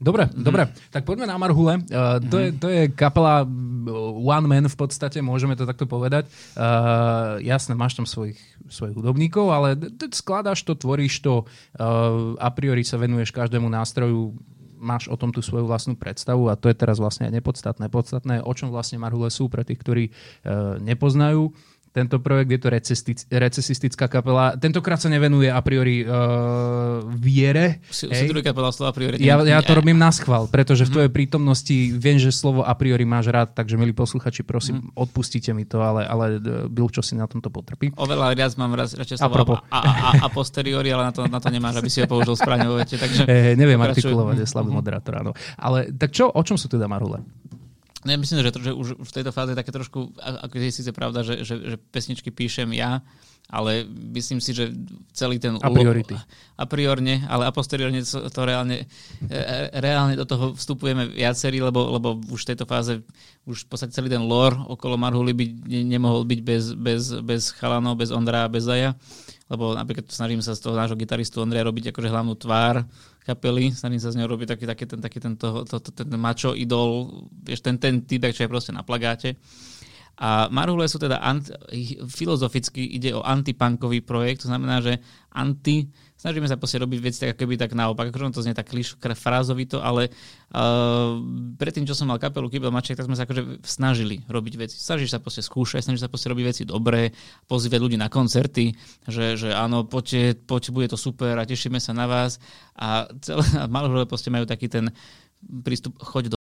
Dobre, 0.03 0.27
mm-hmm. 0.27 0.43
dobre. 0.43 0.67
Tak 0.91 1.07
poďme 1.07 1.29
na 1.29 1.39
Marhule. 1.39 1.79
Uh, 1.87 2.19
to, 2.19 2.35
mm-hmm. 2.35 2.43
je, 2.43 2.49
to 2.59 2.67
je 2.67 2.83
kapela 2.91 3.47
one 4.19 4.47
man 4.51 4.67
v 4.67 4.77
podstate, 4.77 5.23
môžeme 5.23 5.55
to 5.55 5.63
takto 5.63 5.87
povedať. 5.87 6.27
Uh, 6.59 7.39
jasné, 7.39 7.71
máš 7.77 7.95
tam 7.95 8.03
svojich, 8.03 8.39
svojich 8.67 8.99
hudobníkov, 8.99 9.47
ale 9.53 9.79
skladáš 10.11 10.67
to, 10.67 10.75
tvoríš 10.75 11.23
to, 11.23 11.47
uh, 11.79 12.35
a 12.35 12.49
priori 12.51 12.83
sa 12.83 12.99
venuješ 12.99 13.31
každému 13.31 13.69
nástroju 13.71 14.35
máš 14.83 15.07
o 15.07 15.15
tom 15.15 15.31
tú 15.31 15.39
svoju 15.39 15.63
vlastnú 15.63 15.95
predstavu 15.95 16.51
a 16.51 16.59
to 16.59 16.67
je 16.67 16.75
teraz 16.75 16.99
vlastne 16.99 17.31
nepodstatné. 17.31 17.87
Podstatné, 17.87 18.43
o 18.43 18.51
čom 18.51 18.67
vlastne 18.67 18.99
Marhule 18.99 19.31
sú 19.31 19.47
pre 19.47 19.63
tých, 19.63 19.79
ktorí 19.79 20.03
uh, 20.11 20.75
nepoznajú. 20.83 21.55
Tento 21.93 22.17
projekt 22.17 22.49
je 22.49 22.59
to 22.59 22.69
recesistická 23.29 24.09
kapela. 24.09 24.57
Tentokrát 24.57 24.97
sa 24.97 25.13
nevenuje 25.13 25.45
a 25.45 25.61
priori 25.61 26.01
uh, 26.01 27.05
viere. 27.05 27.85
Si, 27.93 28.09
si 28.09 28.25
druhý 28.25 28.41
kapela 28.41 28.73
slova 28.73 28.89
a 28.89 28.95
priori. 28.97 29.21
Ja, 29.21 29.37
ja 29.45 29.61
to 29.61 29.77
robím 29.77 30.01
na 30.01 30.09
schvál, 30.09 30.49
pretože 30.49 30.83
v 30.83 30.89
mhm. 30.89 30.93
tvojej 30.97 31.11
prítomnosti 31.13 31.77
viem, 31.93 32.17
že 32.17 32.33
slovo 32.33 32.65
a 32.65 32.73
priori 32.73 33.05
máš 33.05 33.29
rád, 33.29 33.53
takže 33.53 33.77
milí 33.77 33.93
posluchači, 33.93 34.41
prosím, 34.41 34.81
mm. 34.81 34.97
odpustite 34.97 35.53
mi 35.53 35.69
to, 35.69 35.85
ale, 35.85 36.01
ale 36.09 36.41
e, 36.41 36.65
byl 36.65 36.89
čo 36.89 37.05
si 37.05 37.13
na 37.13 37.29
tomto 37.29 37.53
potrpí. 37.53 37.93
Oveľa 37.93 38.33
viac 38.33 38.57
mám 38.57 38.73
raz, 38.73 38.97
radšej 38.97 39.21
slovo 39.21 39.61
a, 39.61 39.61
a, 39.69 39.79
a, 39.79 40.09
a, 40.25 40.27
posteriori, 40.33 40.89
ale 40.89 41.07
na 41.09 41.13
to, 41.13 41.21
na 41.29 41.37
to 41.37 41.53
nemáš, 41.53 41.77
aby 41.77 41.89
si 41.93 42.01
ho 42.01 42.09
použil 42.09 42.33
správne 42.33 42.65
vo 42.65 42.81
vete. 42.81 42.97
Takže 42.97 43.29
e, 43.29 43.53
neviem 43.53 43.77
artikulovať, 43.77 44.41
je 44.41 44.47
slabý 44.49 44.73
mm. 44.73 44.77
moderátor, 44.81 45.13
áno. 45.21 45.31
Ale 45.61 45.93
tak 45.93 46.09
čo, 46.09 46.33
o 46.33 46.41
čom 46.41 46.57
sú 46.57 46.65
teda 46.65 46.89
Marule? 46.89 47.21
No 48.03 48.11
ja 48.11 48.19
myslím, 48.19 48.43
že, 48.43 48.51
to, 48.51 48.59
že 48.59 48.71
už 48.75 48.99
v 48.99 49.15
tejto 49.15 49.31
fáze 49.31 49.55
také 49.55 49.71
trošku, 49.71 50.11
ako 50.19 50.53
je 50.59 50.71
síce 50.71 50.91
pravda, 50.91 51.23
že, 51.23 51.47
že, 51.47 51.55
že 51.55 51.75
pesničky 51.79 52.29
píšem 52.29 52.67
ja, 52.75 52.99
ale 53.51 53.83
myslím 54.15 54.39
si, 54.39 54.55
že 54.55 54.71
celý 55.11 55.39
ten... 55.39 55.59
A 55.59 55.67
priority. 55.67 56.15
A 56.55 56.63
priorne, 56.63 57.27
ale 57.27 57.43
a 57.47 57.51
posteriorne 57.51 57.99
to, 58.03 58.23
to 58.31 58.41
reálne, 58.47 58.87
e, 59.27 59.45
reálne 59.77 60.15
do 60.15 60.23
toho 60.23 60.55
vstupujeme 60.55 61.11
viacerí, 61.11 61.59
lebo, 61.59 61.91
lebo 61.91 62.19
už 62.31 62.47
v 62.47 62.49
tejto 62.55 62.65
fáze 62.65 63.03
už 63.43 63.67
v 63.67 63.69
podstate 63.69 63.91
celý 63.91 64.07
ten 64.07 64.23
lore 64.23 64.55
okolo 64.55 64.95
Marhuly 64.95 65.35
by 65.35 65.45
nemohol 65.83 66.23
byť 66.23 66.39
bez, 66.39 66.63
bez, 66.79 67.03
bez 67.19 67.51
chalanov, 67.51 67.99
bez 67.99 68.15
Ondra 68.15 68.47
a 68.47 68.51
bez 68.51 68.63
Zaja 68.63 68.95
lebo 69.51 69.77
napríklad 69.77 70.09
snažím 70.09 70.41
sa 70.41 70.57
z 70.57 70.65
toho 70.65 70.73
nášho 70.73 70.97
gitaristu 70.97 71.43
Ondreja 71.43 71.67
robiť 71.67 71.93
akože 71.93 72.09
hlavnú 72.09 72.33
tvár 72.39 72.87
kapely, 73.23 73.71
snažím 73.71 74.01
sa 74.03 74.11
z 74.11 74.19
neho 74.19 74.27
robiť 74.27 74.55
taký, 74.55 74.65
taký 74.67 74.85
ten, 74.85 74.99
taký 74.99 75.19
ten, 75.19 75.33
to, 75.39 75.63
to, 75.63 75.79
to, 75.79 75.89
ten 75.91 76.19
macho 76.19 76.51
idol, 76.53 77.23
vieš, 77.43 77.63
ten, 77.63 77.79
ten 77.79 78.03
týpek, 78.03 78.35
čo 78.35 78.43
je 78.45 78.51
proste 78.51 78.71
na 78.75 78.83
plagáte. 78.83 79.39
A 80.13 80.45
Marhule 80.53 80.85
sú 80.85 81.01
teda, 81.01 81.17
anti, 81.17 81.49
filozoficky 82.05 82.85
ide 82.85 83.17
o 83.17 83.25
antipunkový 83.25 84.05
projekt, 84.05 84.45
to 84.45 84.51
znamená, 84.53 84.77
že 84.77 85.01
anti, 85.33 85.89
snažíme 86.21 86.45
sa 86.45 86.55
proste 86.55 86.77
robiť 86.77 86.99
veci 87.01 87.17
tak 87.25 87.33
keby 87.33 87.57
tak 87.57 87.73
naopak, 87.73 88.13
akože 88.13 88.37
to 88.37 88.45
znie 88.45 88.53
tak 88.53 88.69
kliš, 88.69 89.01
frázovito, 89.01 89.81
ale 89.81 90.13
uh, 90.53 91.17
predtým, 91.57 91.89
čo 91.89 91.97
som 91.97 92.13
mal 92.13 92.21
kapelu 92.21 92.45
Kybel 92.45 92.69
Maček, 92.69 92.93
tak 92.93 93.09
sme 93.09 93.17
sa 93.17 93.25
akože 93.25 93.65
snažili 93.65 94.21
robiť 94.29 94.53
veci. 94.61 94.77
Snažíš 94.77 95.17
sa 95.17 95.19
proste 95.19 95.41
skúšať, 95.41 95.89
snažíš 95.89 96.05
sa 96.05 96.11
proste 96.13 96.29
robiť 96.29 96.45
veci 96.45 96.63
dobré, 96.63 97.09
pozývať 97.49 97.81
ľudí 97.81 97.97
na 97.97 98.07
koncerty, 98.07 98.77
že, 99.09 99.33
že 99.33 99.49
áno, 99.49 99.89
poďte, 99.89 100.37
poďte, 100.45 100.69
bude 100.71 100.87
to 100.93 100.97
super 100.97 101.41
a 101.41 101.43
tešíme 101.49 101.81
sa 101.81 101.97
na 101.97 102.05
vás. 102.05 102.37
A 102.77 103.09
celé, 103.17 103.41
a 103.57 103.65
Marhule 103.65 104.05
proste 104.05 104.29
majú 104.29 104.45
taký 104.45 104.69
ten 104.69 104.93
prístup, 105.41 105.97
choď 105.97 106.31
do 106.31 106.42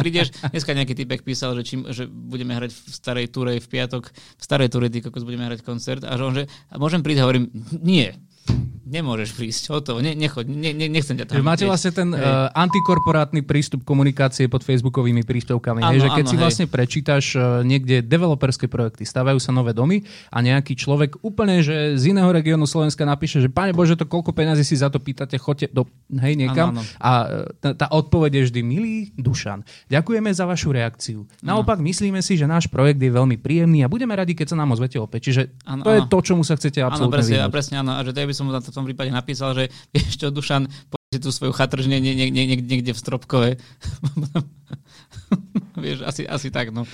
prídeš, 0.00 0.32
dneska 0.52 0.72
nejaký 0.72 0.94
typek 0.94 1.20
písal, 1.22 1.56
že, 1.58 1.62
čím, 1.66 1.80
že 1.90 2.06
budeme 2.08 2.56
hrať 2.56 2.70
v 2.72 2.78
starej 2.92 3.26
túre 3.28 3.58
v 3.58 3.68
piatok, 3.68 4.08
v 4.12 4.42
starej 4.42 4.68
ty 4.68 4.98
kokos 5.04 5.26
budeme 5.26 5.46
hrať 5.48 5.60
koncert 5.62 6.02
a 6.04 6.16
že 6.16 6.22
on, 6.24 6.34
že 6.34 6.44
a 6.70 6.74
môžem 6.80 7.04
prísť, 7.04 7.22
hovorím, 7.24 7.50
nie, 7.78 8.12
nemôžeš 8.88 9.36
prísť, 9.36 9.68
hotovo, 9.68 10.00
ne, 10.00 10.16
nechoď, 10.16 10.48
ne, 10.48 10.72
ne, 10.72 10.88
nechcem 10.88 11.14
ťa 11.14 11.28
tam. 11.28 11.44
Máte 11.44 11.68
vlastne 11.68 11.92
ten 11.92 12.08
uh, 12.16 12.48
antikorporátny 12.56 13.44
prístup 13.44 13.84
komunikácie 13.84 14.48
pod 14.48 14.64
facebookovými 14.64 15.22
príspevkami, 15.28 15.84
ano, 15.84 16.00
že 16.00 16.08
keď 16.08 16.24
ano, 16.24 16.30
si 16.32 16.36
hej. 16.36 16.42
vlastne 16.42 16.66
prečítaš 16.66 17.24
uh, 17.36 17.60
niekde 17.60 18.00
developerské 18.00 18.66
projekty, 18.66 19.04
stavajú 19.04 19.36
sa 19.36 19.52
nové 19.52 19.76
domy 19.76 20.08
a 20.32 20.40
nejaký 20.40 20.72
človek 20.72 21.20
úplne, 21.20 21.60
že 21.60 22.00
z 22.00 22.16
iného 22.16 22.32
regiónu 22.32 22.64
Slovenska 22.64 23.04
napíše, 23.04 23.44
že 23.44 23.52
pane 23.52 23.76
Bože, 23.76 23.94
to 23.94 24.08
koľko 24.08 24.32
peňazí 24.32 24.64
si 24.64 24.80
za 24.80 24.88
to 24.88 24.96
pýtate, 24.96 25.36
choďte 25.36 25.68
do, 25.76 25.84
hej, 26.16 26.34
niekam. 26.34 26.72
Ano, 26.72 26.80
ano. 26.80 26.96
A 26.96 27.10
e, 27.28 27.60
tá, 27.60 27.70
tá 27.76 27.86
odpoveď 27.92 28.40
je 28.40 28.42
vždy, 28.48 28.60
milý 28.64 28.96
Dušan, 29.20 29.68
ďakujeme 29.92 30.32
za 30.32 30.48
vašu 30.48 30.72
reakciu. 30.72 31.28
Naopak 31.44 31.76
ano. 31.76 31.86
myslíme 31.92 32.24
si, 32.24 32.40
že 32.40 32.48
náš 32.48 32.72
projekt 32.72 32.98
je 33.04 33.12
veľmi 33.12 33.36
príjemný 33.36 33.84
a 33.84 33.92
budeme 33.92 34.16
radi, 34.16 34.32
keď 34.32 34.54
sa 34.54 34.56
nám 34.56 34.72
ozvete 34.72 34.96
opäť. 34.96 35.28
Čiže 35.28 35.42
ano, 35.68 35.82
to 35.84 35.90
ano. 35.92 35.96
je 35.98 36.00
to, 36.08 36.18
čomu 36.24 36.42
sa 36.46 36.56
chcete 36.56 36.80
absolútne 36.80 37.12
ano, 37.12 37.16
presne, 37.20 37.36
a 37.42 37.48
presne, 37.52 37.74
áno, 37.84 37.92
a 37.98 38.00
že 38.00 38.12
by 38.14 38.34
som 38.34 38.46
na 38.48 38.62
to 38.62 38.70
tom 38.78 38.86
prípade 38.86 39.10
napísal, 39.10 39.58
že 39.58 39.64
vieš 39.94 40.16
čo, 40.16 40.30
Dušan, 40.30 40.70
si 41.08 41.24
tú 41.24 41.32
svoju 41.32 41.56
chatrž 41.56 41.88
nie, 41.88 42.04
nie, 42.04 42.12
nie, 42.12 42.28
nie, 42.28 42.60
niekde 42.60 42.92
v 42.92 43.00
Stropkove. 43.00 43.50
vieš, 45.80 46.04
asi, 46.04 46.28
asi 46.28 46.52
tak, 46.52 46.68
no. 46.68 46.84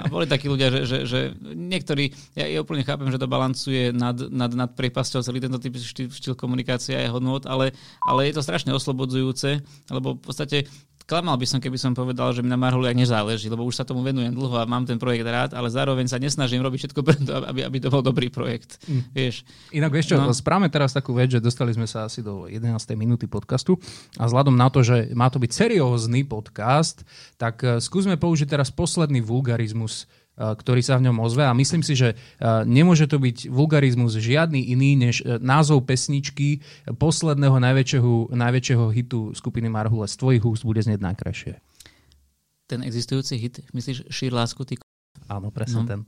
A 0.00 0.08
boli 0.08 0.24
takí 0.24 0.48
ľudia, 0.48 0.72
že, 0.72 0.80
že, 0.88 0.98
že 1.04 1.20
niektorí, 1.44 2.08
ja, 2.32 2.48
ja 2.48 2.64
úplne 2.64 2.86
chápem, 2.86 3.12
že 3.12 3.20
to 3.20 3.28
balancuje 3.28 3.92
nad, 3.92 4.16
nad, 4.32 4.48
nad 4.56 4.72
priepasťou 4.72 5.20
celý 5.20 5.44
tento 5.44 5.60
typ 5.60 5.76
štýl, 5.76 6.08
štýl 6.08 6.34
komunikácie 6.40 6.96
a 6.96 7.12
hodnot, 7.12 7.44
ale, 7.44 7.76
ale 8.08 8.32
je 8.32 8.40
to 8.40 8.40
strašne 8.40 8.72
oslobodzujúce, 8.72 9.60
lebo 9.92 10.16
v 10.16 10.24
podstate 10.24 10.64
klamal 11.04 11.36
by 11.36 11.46
som, 11.48 11.60
keby 11.60 11.76
som 11.76 11.92
povedal, 11.92 12.32
že 12.32 12.40
mi 12.40 12.48
na 12.48 12.56
Marhuliak 12.56 12.96
nezáleží, 12.96 13.52
lebo 13.52 13.64
už 13.68 13.76
sa 13.76 13.84
tomu 13.84 14.00
venujem 14.00 14.32
dlho 14.32 14.56
a 14.56 14.64
mám 14.64 14.88
ten 14.88 14.96
projekt 14.96 15.24
rád, 15.28 15.50
ale 15.52 15.68
zároveň 15.68 16.08
sa 16.08 16.16
nesnažím 16.16 16.64
robiť 16.64 16.88
všetko 16.88 17.00
preto, 17.04 17.30
aby, 17.44 17.64
aby 17.64 17.78
to 17.80 17.92
bol 17.92 18.00
dobrý 18.00 18.32
projekt. 18.32 18.80
Mm. 18.88 19.02
Vieš. 19.12 19.34
Inak 19.76 19.92
vieš 19.92 20.12
čo, 20.12 20.16
no. 20.16 20.32
správame 20.32 20.72
teraz 20.72 20.96
takú 20.96 21.12
vec, 21.12 21.28
že 21.28 21.44
dostali 21.44 21.76
sme 21.76 21.84
sa 21.84 22.08
asi 22.08 22.24
do 22.24 22.48
11. 22.48 22.64
minúty 22.96 23.28
podcastu 23.28 23.76
a 24.16 24.24
vzhľadom 24.24 24.56
na 24.56 24.72
to, 24.72 24.80
že 24.80 25.12
má 25.12 25.28
to 25.28 25.36
byť 25.36 25.52
seriózny 25.52 26.24
podcast, 26.24 27.04
tak 27.36 27.60
eh, 27.62 27.78
skúsme 27.78 28.16
použiť 28.16 28.48
teraz 28.48 28.72
posledný 28.72 29.20
vulgarizmus 29.20 30.08
ktorý 30.34 30.82
sa 30.82 30.98
v 30.98 31.06
ňom 31.10 31.22
ozve 31.22 31.46
a 31.46 31.54
myslím 31.54 31.86
si, 31.86 31.94
že 31.94 32.14
eh, 32.14 32.18
nemôže 32.66 33.06
to 33.06 33.22
byť 33.22 33.48
vulgarizmus 33.50 34.18
žiadny 34.18 34.74
iný 34.74 34.98
než 34.98 35.22
eh, 35.22 35.38
názov 35.38 35.86
pesničky 35.86 36.58
posledného 36.90 37.62
najväčšieho, 37.62 38.34
najväčšieho 38.34 38.84
hitu 38.90 39.20
skupiny 39.32 39.70
Marhule 39.70 40.10
z 40.10 40.14
tvojich 40.18 40.42
úst 40.42 40.62
bude 40.66 40.82
znieť 40.82 41.00
najkrajšie. 41.00 41.52
Ten 42.64 42.80
existujúci 42.80 43.36
hit, 43.36 43.54
myslíš 43.76 44.08
Šír 44.08 44.32
lásku, 44.32 44.64
ty 44.64 44.80
Áno, 45.24 45.48
presne 45.48 45.80
no. 45.82 45.88
ten. 45.88 46.00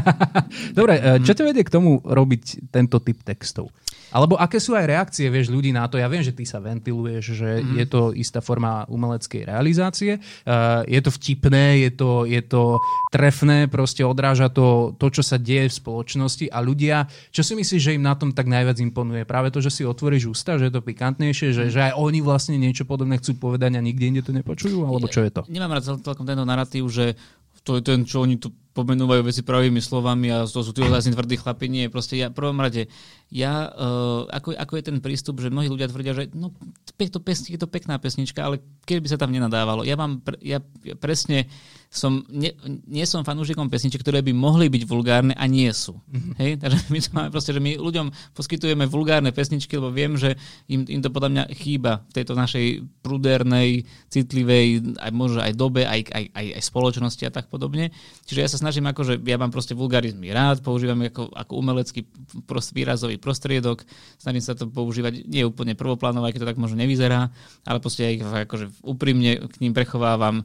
Dobre, 0.78 1.02
čo 1.26 1.34
ťa 1.34 1.44
vedie 1.46 1.66
k 1.66 1.74
tomu 1.74 1.98
robiť 1.98 2.70
tento 2.70 3.02
typ 3.02 3.18
textov? 3.26 3.74
Alebo 4.14 4.38
aké 4.38 4.62
sú 4.62 4.78
aj 4.78 4.86
reakcie, 4.86 5.26
vieš, 5.26 5.50
ľudí 5.50 5.74
na 5.74 5.90
to? 5.90 5.98
Ja 5.98 6.06
viem, 6.06 6.22
že 6.22 6.30
ty 6.30 6.46
sa 6.46 6.62
ventiluješ, 6.62 7.24
že 7.34 7.50
mm. 7.60 7.74
je 7.74 7.86
to 7.90 8.00
istá 8.14 8.38
forma 8.38 8.86
umeleckej 8.86 9.50
realizácie. 9.50 10.22
Uh, 10.46 10.86
je 10.86 11.00
to 11.02 11.10
vtipné, 11.10 11.84
je 11.84 11.90
to, 11.90 12.10
je 12.22 12.38
to 12.46 12.78
trefné, 13.10 13.66
proste 13.66 14.06
odráža 14.06 14.46
to, 14.46 14.94
to, 14.96 15.10
čo 15.10 15.22
sa 15.26 15.42
deje 15.42 15.68
v 15.68 15.78
spoločnosti 15.82 16.46
a 16.48 16.58
ľudia, 16.62 17.10
čo 17.34 17.42
si 17.42 17.58
myslíš, 17.58 17.82
že 17.82 17.94
im 17.98 18.06
na 18.06 18.14
tom 18.14 18.30
tak 18.30 18.46
najviac 18.46 18.78
imponuje? 18.78 19.26
Práve 19.26 19.50
to, 19.50 19.58
že 19.58 19.74
si 19.74 19.82
otvoríš 19.82 20.30
ústa, 20.30 20.54
že 20.54 20.70
je 20.70 20.74
to 20.78 20.86
pikantnejšie, 20.86 21.50
že, 21.50 21.64
že 21.74 21.90
aj 21.90 21.98
oni 21.98 22.22
vlastne 22.22 22.54
niečo 22.56 22.86
podobné 22.86 23.18
chcú 23.18 23.36
povedať 23.36 23.74
a 23.74 23.82
nikde 23.82 24.06
inde 24.06 24.22
to 24.22 24.30
nepočujú? 24.30 24.86
Alebo 24.86 25.10
čo 25.10 25.26
je 25.26 25.34
to? 25.34 25.42
Nemám 25.50 25.76
rád 25.76 25.98
celkom 26.00 26.24
tento 26.24 26.46
narratív, 26.46 26.86
že 26.88 27.18
to 27.66 27.76
je 27.76 27.82
ten, 27.82 28.06
čo 28.06 28.22
oni 28.22 28.38
tu 28.38 28.54
pomenúvajú 28.76 29.26
veci 29.26 29.42
pravými 29.42 29.82
slovami 29.82 30.30
a 30.30 30.46
to 30.46 30.62
sú 30.62 30.70
tí 30.70 30.84
ozajstní 30.86 31.18
tvrdí 31.18 31.40
chlapi. 31.40 31.66
Nie, 31.66 31.90
proste 31.90 32.14
ja 32.14 32.30
prvom 32.30 32.60
rade, 32.62 32.86
ja, 33.32 33.72
uh, 33.72 34.28
ako, 34.30 34.54
ako 34.54 34.72
je 34.78 34.84
ten 34.86 34.98
prístup, 35.02 35.42
že 35.42 35.50
mnohí 35.50 35.66
ľudia 35.66 35.90
tvrdia, 35.90 36.12
že 36.14 36.24
no, 36.36 36.54
to 36.94 37.18
pesnička, 37.18 37.56
je 37.56 37.60
to 37.60 37.66
pekná 37.66 37.98
pesnička, 37.98 38.44
ale 38.44 38.62
keď 38.86 38.96
by 39.02 39.08
sa 39.10 39.18
tam 39.18 39.34
nenadávalo. 39.34 39.82
Ja 39.82 39.98
mám, 39.98 40.22
ja 40.44 40.62
presne 41.02 41.50
som, 41.90 42.26
nie, 42.28 42.52
nie 42.86 43.06
som 43.08 43.24
fanúšikom 43.24 43.70
pesničiek, 43.70 44.02
ktoré 44.02 44.20
by 44.20 44.32
mohli 44.34 44.66
byť 44.68 44.82
vulgárne 44.84 45.34
a 45.38 45.44
nie 45.48 45.70
sú. 45.72 45.96
Mm-hmm. 45.96 46.32
Hej? 46.38 46.50
Takže 46.62 46.78
my 46.90 46.98
to 46.98 47.10
máme 47.14 47.30
proste, 47.32 47.52
že 47.54 47.60
my 47.62 47.72
ľuďom 47.78 48.06
poskytujeme 48.34 48.84
vulgárne 48.90 49.30
pesničky, 49.30 49.78
lebo 49.78 49.94
viem, 49.94 50.18
že 50.18 50.34
im, 50.66 50.84
im 50.86 51.00
to 51.00 51.08
podľa 51.08 51.30
mňa 51.32 51.44
chýba 51.56 52.04
v 52.10 52.12
tejto 52.12 52.34
našej 52.34 52.84
prudérnej, 53.00 53.86
citlivej, 54.10 54.98
aj 54.98 55.12
možno 55.14 55.40
aj 55.42 55.52
dobe, 55.54 55.86
aj, 55.86 56.10
aj, 56.10 56.24
aj, 56.34 56.46
aj 56.58 56.62
spoločnosti 56.62 57.22
a 57.26 57.32
tak 57.32 57.46
podobne. 57.48 57.94
Čiže 58.26 58.40
ja 58.42 58.48
sa 58.50 58.60
snažím 58.60 58.86
ako, 58.90 59.02
že 59.06 59.14
ja 59.22 59.38
mám 59.38 59.54
proste 59.54 59.72
vulgarizmy 59.72 60.30
rád, 60.34 60.60
používam 60.60 60.98
ako, 61.06 61.30
ako 61.32 61.52
umelecký 61.56 62.04
prost, 62.44 62.74
výrazový 62.74 63.16
prostriedok, 63.16 63.86
snažím 64.18 64.42
sa 64.44 64.58
to 64.58 64.68
používať 64.68 65.24
nie 65.26 65.46
úplne 65.46 65.78
prvoplánové, 65.78 66.34
keď 66.34 66.44
to 66.44 66.50
tak 66.50 66.60
možno 66.60 66.76
nevyzerá, 66.82 67.30
ale 67.64 67.78
proste 67.78 68.04
aj 68.04 68.46
akože 68.50 68.66
úprimne 68.82 69.46
k 69.46 69.56
ním 69.62 69.72
prechovávam 69.72 70.44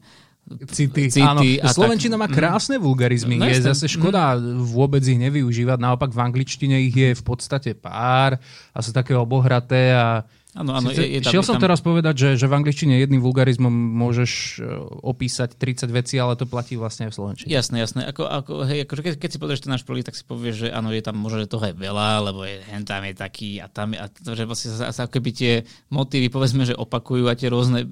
City. 0.67 1.07
City 1.07 1.23
Áno, 1.23 1.71
Slovenčina 1.71 2.19
tak. 2.19 2.21
má 2.21 2.27
krásne 2.27 2.75
vulgarizmy. 2.75 3.39
No, 3.39 3.47
je 3.47 3.63
zase 3.63 3.87
škoda 3.87 4.35
vôbec 4.59 4.99
ich 5.05 5.15
nevyužívať. 5.15 5.79
Naopak 5.79 6.11
v 6.11 6.19
angličtine 6.19 6.75
ich 6.83 6.95
je 6.95 7.15
v 7.15 7.23
podstate 7.23 7.71
pár 7.71 8.35
a 8.75 8.79
sú 8.83 8.91
také 8.91 9.15
obohraté 9.15 9.95
a 9.95 10.27
Áno, 10.51 10.75
áno, 10.75 10.91
je, 10.91 10.99
je 10.99 11.23
tam, 11.23 11.31
Šiel 11.31 11.47
som 11.47 11.55
tam... 11.55 11.63
teraz 11.63 11.79
povedať, 11.79 12.15
že, 12.19 12.29
že 12.35 12.43
v 12.43 12.59
angličtine 12.59 12.99
jedným 12.99 13.23
vulgarizmom 13.23 13.71
môžeš 13.71 14.59
e, 14.59 14.67
opísať 14.99 15.55
30 15.55 15.87
vecí, 15.87 16.19
ale 16.19 16.35
to 16.35 16.43
platí 16.43 16.75
vlastne 16.75 17.07
aj 17.07 17.15
v 17.15 17.15
slovenčine. 17.15 17.47
Jasné, 17.47 17.79
jasné. 17.79 18.03
Ako, 18.11 18.27
ako, 18.27 18.67
hej, 18.67 18.83
ako, 18.83 18.99
keď, 18.99 19.15
keď 19.15 19.29
si 19.31 19.39
pozrieš 19.39 19.63
ten 19.63 19.71
náš 19.71 19.87
prvý, 19.87 20.03
tak 20.03 20.11
si 20.11 20.27
povieš, 20.27 20.67
že 20.67 20.69
áno, 20.75 20.91
je 20.91 20.99
tam 20.99 21.15
možno, 21.15 21.47
že 21.47 21.47
toho 21.47 21.71
je 21.71 21.75
veľa, 21.79 22.27
lebo 22.27 22.43
je, 22.43 22.59
hen 22.67 22.83
tam 22.83 22.99
je 23.07 23.15
taký 23.15 23.63
a 23.63 23.71
tam 23.71 23.95
je, 23.95 24.03
a 24.03 24.11
to, 24.11 24.35
že 24.35 24.43
vlastne 24.43 24.69
sa, 24.75 24.91
sa 24.91 25.07
keby 25.07 25.31
tie 25.31 25.53
motívy, 25.87 26.27
povedzme, 26.27 26.67
že 26.67 26.75
opakujú 26.75 27.31
a 27.31 27.39
tie 27.39 27.47
rôzne 27.47 27.87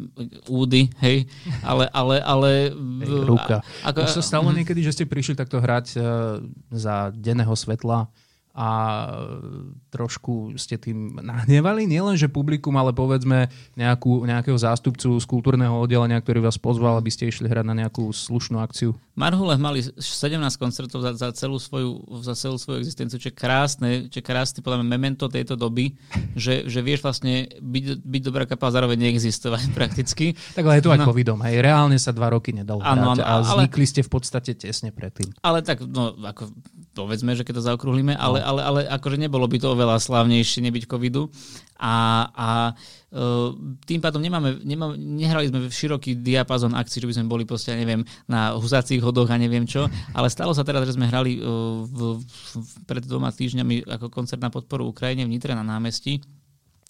údy, 0.51 0.91
hej, 0.99 1.31
ale, 1.63 1.87
ale, 1.95 2.19
ale... 2.19 2.75
Hej, 2.75 3.23
ruka. 3.23 3.63
A, 3.87 3.95
ako, 3.95 4.03
Už 4.03 4.19
sa 4.19 4.23
stalo 4.35 4.51
mm. 4.51 4.55
niekedy, 4.59 4.83
že 4.83 4.99
ste 4.99 5.05
prišli 5.07 5.39
takto 5.39 5.63
hrať 5.63 5.95
uh, 5.95 6.03
za 6.75 7.15
denného 7.15 7.55
svetla 7.55 8.11
a 8.59 8.69
trošku 9.87 10.59
ste 10.59 10.75
tým 10.75 11.15
nahnevali 11.23 11.87
nielen, 11.87 12.19
že 12.19 12.27
publikum, 12.27 12.75
ale 12.75 12.91
povedzme 12.91 13.47
nejakú, 13.79 14.27
nejakého 14.27 14.59
zástupcu 14.59 15.15
z 15.15 15.23
kultúrneho 15.23 15.79
oddelenia, 15.79 16.19
ktorý 16.19 16.43
vás 16.43 16.59
pozval, 16.59 16.99
aby 16.99 17.07
ste 17.07 17.31
išli 17.31 17.47
hrať 17.47 17.63
na 17.63 17.87
nejakú 17.87 18.11
slušnú 18.11 18.59
akciu? 18.59 18.91
Marhule 19.15 19.55
mali 19.55 19.79
17 19.79 20.03
koncertov 20.59 20.99
za, 20.99 21.15
za, 21.15 21.31
celú 21.31 21.55
svoju, 21.55 22.03
za 22.19 22.35
celú 22.35 22.59
svoju 22.59 22.83
existenciu, 22.83 23.15
čo 23.15 23.31
je 23.31 23.35
krásne, 23.39 24.11
čo 24.11 24.19
je 24.19 24.25
krásne 24.27 24.59
podľa 24.59 24.83
mňa 24.83 24.87
memento 24.91 25.31
tejto 25.31 25.55
doby, 25.55 25.95
že, 26.35 26.67
že 26.67 26.83
vieš 26.83 26.99
vlastne 26.99 27.47
byť, 27.63 28.03
byť 28.03 28.21
dobrá 28.27 28.43
kapela 28.43 28.75
zároveň 28.75 29.07
neexistovať 29.07 29.71
prakticky. 29.79 30.35
Tak 30.51 30.67
ale 30.67 30.83
je 30.83 30.83
to 30.83 30.91
aj 30.91 30.99
no. 30.99 31.07
covidom, 31.07 31.39
hej, 31.47 31.63
reálne 31.63 31.95
sa 31.95 32.11
dva 32.11 32.27
roky 32.35 32.51
nedalo 32.51 32.83
ano, 32.83 33.15
hrať 33.15 33.23
a 33.23 33.31
vznikli 33.39 33.87
ale, 33.87 33.91
ste 33.95 34.01
v 34.03 34.11
podstate 34.11 34.51
tesne 34.51 34.91
predtým. 34.91 35.31
Ale 35.39 35.63
tak, 35.63 35.79
no, 35.87 36.11
ako 36.19 36.51
povedzme, 36.91 37.31
že 37.39 37.47
keď 37.47 37.53
to 37.55 37.63
zaokrúhlime, 37.63 38.19
no. 38.19 38.48
Ale, 38.49 38.61
ale, 38.65 38.79
akože 38.89 39.21
nebolo 39.21 39.45
by 39.45 39.57
to 39.61 39.69
oveľa 39.69 40.01
slávnejšie 40.01 40.65
nebyť 40.65 40.83
covidu. 40.89 41.29
A, 41.79 42.27
a 42.35 42.49
uh, 43.15 43.55
tým 43.87 44.03
pádom 44.03 44.19
nemáme, 44.19 44.59
nemáme, 44.67 44.99
nehrali 44.99 45.47
sme 45.47 45.69
v 45.69 45.71
široký 45.71 46.19
diapazon 46.19 46.75
akcií, 46.75 47.05
že 47.05 47.07
by 47.07 47.15
sme 47.15 47.31
boli 47.31 47.43
proste, 47.47 47.71
neviem, 47.71 48.03
na 48.27 48.57
husácich 48.57 48.99
hodoch 48.99 49.31
a 49.31 49.39
neviem 49.39 49.63
čo, 49.63 49.87
ale 50.11 50.27
stalo 50.27 50.51
sa 50.51 50.67
teraz, 50.67 50.83
že 50.83 50.99
sme 50.99 51.07
hrali 51.07 51.39
uh, 51.39 51.87
v, 51.87 52.19
v, 52.19 52.53
pred 52.83 53.05
dvoma 53.07 53.31
týždňami 53.31 53.87
ako 53.87 54.11
koncert 54.11 54.43
na 54.43 54.51
podporu 54.51 54.91
Ukrajine 54.91 55.23
v 55.23 55.31
Nitre 55.31 55.55
na 55.55 55.63
námestí 55.63 56.19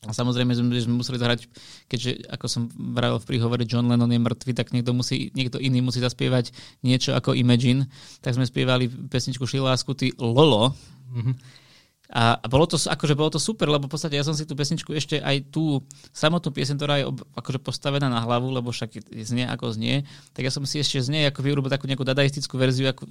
a 0.08 0.16
samozrejme 0.16 0.56
sme, 0.56 0.72
sme 0.80 0.96
museli 1.04 1.20
zahrať, 1.20 1.52
keďže 1.92 2.32
ako 2.32 2.46
som 2.48 2.72
vravil 2.72 3.20
v 3.20 3.28
príhovore 3.28 3.68
John 3.68 3.92
Lennon 3.92 4.08
je 4.08 4.16
mŕtvy, 4.16 4.56
tak 4.56 4.72
niekto, 4.72 4.96
musí, 4.96 5.28
niekto 5.36 5.60
iný 5.60 5.84
musí 5.84 6.00
zaspievať 6.00 6.56
niečo 6.88 7.12
ako 7.20 7.36
Imagine. 7.36 7.84
Tak 8.24 8.40
sme 8.40 8.48
spievali 8.48 8.88
pesničku 8.88 9.44
Šilásku, 9.44 9.92
ty 10.00 10.16
Lolo. 10.16 10.72
Mm-hmm. 11.10 11.36
A 12.10 12.42
bolo 12.50 12.66
to, 12.66 12.74
akože 12.74 13.14
bolo 13.14 13.30
to 13.30 13.38
super, 13.38 13.70
lebo 13.70 13.86
v 13.86 13.94
podstate 13.94 14.18
ja 14.18 14.26
som 14.26 14.34
si 14.34 14.42
tú 14.42 14.58
pesničku 14.58 14.98
ešte 14.98 15.22
aj 15.22 15.54
tú 15.54 15.86
samotnú 16.10 16.50
piesen, 16.50 16.74
ktorá 16.74 16.98
je 16.98 17.06
ob, 17.06 17.22
akože 17.38 17.62
postavená 17.62 18.10
na 18.10 18.26
hlavu, 18.26 18.50
lebo 18.50 18.74
však 18.74 19.14
znie 19.14 19.46
ako 19.46 19.78
znie, 19.78 20.10
tak 20.34 20.50
ja 20.50 20.50
som 20.50 20.66
si 20.66 20.82
ešte 20.82 21.06
z 21.06 21.14
nej 21.14 21.24
ako 21.30 21.46
vyrobil 21.46 21.70
takú 21.70 21.86
nejakú 21.86 22.02
dadaistickú 22.02 22.58
verziu 22.58 22.90
ako 22.90 23.06